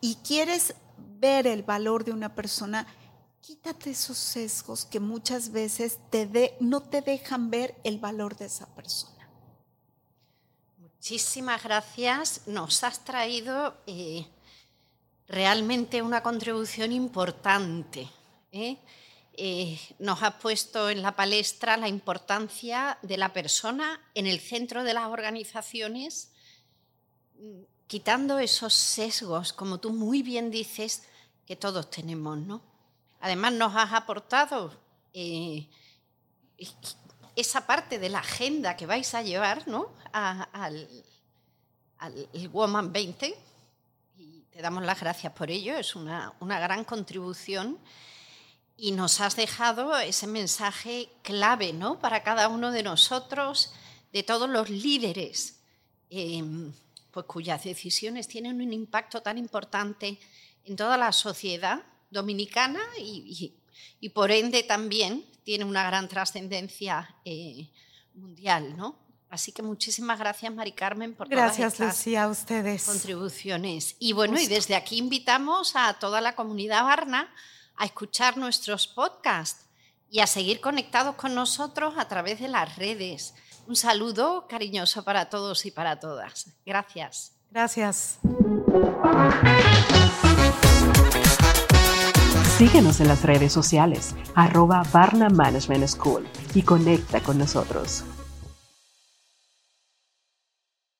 Y 0.00 0.16
quieres 0.16 0.74
ver 1.18 1.46
el 1.46 1.62
valor 1.62 2.04
de 2.04 2.12
una 2.12 2.34
persona, 2.34 2.86
quítate 3.40 3.90
esos 3.90 4.16
sesgos 4.16 4.84
que 4.84 5.00
muchas 5.00 5.50
veces 5.50 5.98
te 6.10 6.56
no 6.60 6.80
te 6.80 7.02
dejan 7.02 7.50
ver 7.50 7.78
el 7.84 7.98
valor 7.98 8.36
de 8.36 8.46
esa 8.46 8.66
persona. 8.74 9.28
Muchísimas 10.78 11.62
gracias. 11.62 12.42
Nos 12.46 12.84
has 12.84 13.04
traído 13.04 13.74
eh, 13.86 14.26
realmente 15.30 16.02
una 16.02 16.22
contribución 16.22 16.92
importante. 16.92 18.08
¿eh? 18.52 18.76
Eh, 19.34 19.80
nos 20.00 20.22
has 20.22 20.34
puesto 20.34 20.90
en 20.90 21.02
la 21.02 21.14
palestra 21.14 21.76
la 21.76 21.88
importancia 21.88 22.98
de 23.02 23.16
la 23.16 23.32
persona 23.32 24.00
en 24.14 24.26
el 24.26 24.40
centro 24.40 24.82
de 24.82 24.92
las 24.92 25.06
organizaciones, 25.06 26.32
quitando 27.86 28.38
esos 28.38 28.74
sesgos, 28.74 29.52
como 29.52 29.78
tú 29.78 29.92
muy 29.92 30.22
bien 30.22 30.50
dices, 30.50 31.04
que 31.46 31.56
todos 31.56 31.90
tenemos, 31.90 32.38
¿no? 32.38 32.62
Además 33.20 33.52
nos 33.52 33.74
has 33.76 33.92
aportado 33.92 34.72
esa 37.36 37.66
parte 37.66 37.98
de 37.98 38.08
la 38.08 38.20
agenda 38.20 38.76
que 38.76 38.86
vais 38.86 39.14
a 39.14 39.22
llevar 39.22 39.66
¿no? 39.66 39.92
al, 40.12 40.88
Woman 42.52 42.92
20 42.92 43.26
y 43.26 43.34
te 44.60 44.64
damos 44.64 44.84
las 44.84 45.00
gracias 45.00 45.32
por 45.32 45.50
ello, 45.50 45.78
es 45.78 45.96
una, 45.96 46.34
gran 46.38 46.84
contribución 46.84 47.78
y 48.76 48.92
nos 48.92 49.22
has 49.22 49.34
dejado 49.34 49.96
ese 49.96 50.26
mensaje 50.26 51.08
clave 51.22 51.72
¿no? 51.72 51.98
para 51.98 52.22
cada 52.22 52.46
uno 52.48 52.70
de 52.70 52.82
nosotros, 52.82 53.72
de 54.12 54.22
todos 54.22 54.50
los 54.50 54.68
líderes, 54.68 55.60
em, 56.10 56.74
pues 57.10 57.24
cuyas 57.24 57.64
decisiones 57.64 58.28
tienen 58.28 58.60
un 58.60 58.74
impacto 58.74 59.22
tan 59.22 59.38
importante 59.38 60.18
en 60.66 60.76
toda 60.76 60.98
la 60.98 61.12
sociedad 61.12 61.82
dominicana 62.10 62.82
y, 62.98 63.54
y 63.98 64.08
por 64.10 64.30
ende 64.30 64.62
también 64.62 65.24
tiene 65.42 65.64
una 65.64 65.84
gran 65.84 66.06
trascendencia 66.06 67.16
eh, 67.24 67.66
mundial, 68.12 68.76
¿no? 68.76 68.98
Así 69.30 69.52
que 69.52 69.62
muchísimas 69.62 70.18
gracias, 70.18 70.52
Mari 70.52 70.72
Carmen, 70.72 71.14
por 71.14 71.28
gracias, 71.28 71.74
todas 71.74 71.96
Lucía, 71.96 72.24
a 72.24 72.28
ustedes. 72.28 72.84
contribuciones. 72.84 73.94
Y 74.00 74.12
bueno, 74.12 74.40
y 74.40 74.48
desde 74.48 74.74
aquí 74.74 74.98
invitamos 74.98 75.76
a 75.76 75.94
toda 75.94 76.20
la 76.20 76.34
comunidad 76.34 76.82
Barna 76.82 77.32
a 77.76 77.84
escuchar 77.84 78.36
nuestros 78.36 78.88
podcasts 78.88 79.66
y 80.10 80.18
a 80.18 80.26
seguir 80.26 80.60
conectados 80.60 81.14
con 81.14 81.36
nosotros 81.36 81.94
a 81.96 82.08
través 82.08 82.40
de 82.40 82.48
las 82.48 82.76
redes. 82.76 83.34
Un 83.68 83.76
saludo 83.76 84.48
cariñoso 84.48 85.04
para 85.04 85.30
todos 85.30 85.64
y 85.64 85.70
para 85.70 86.00
todas. 86.00 86.48
Gracias. 86.66 87.32
Gracias. 87.52 88.18
Síguenos 92.58 93.00
en 93.00 93.06
las 93.08 93.22
redes 93.22 93.52
sociales, 93.52 94.14
arroba 94.34 94.82
Barna 94.92 95.28
Management 95.30 95.86
School 95.86 96.28
y 96.52 96.62
conecta 96.62 97.22
con 97.22 97.38
nosotros. 97.38 98.04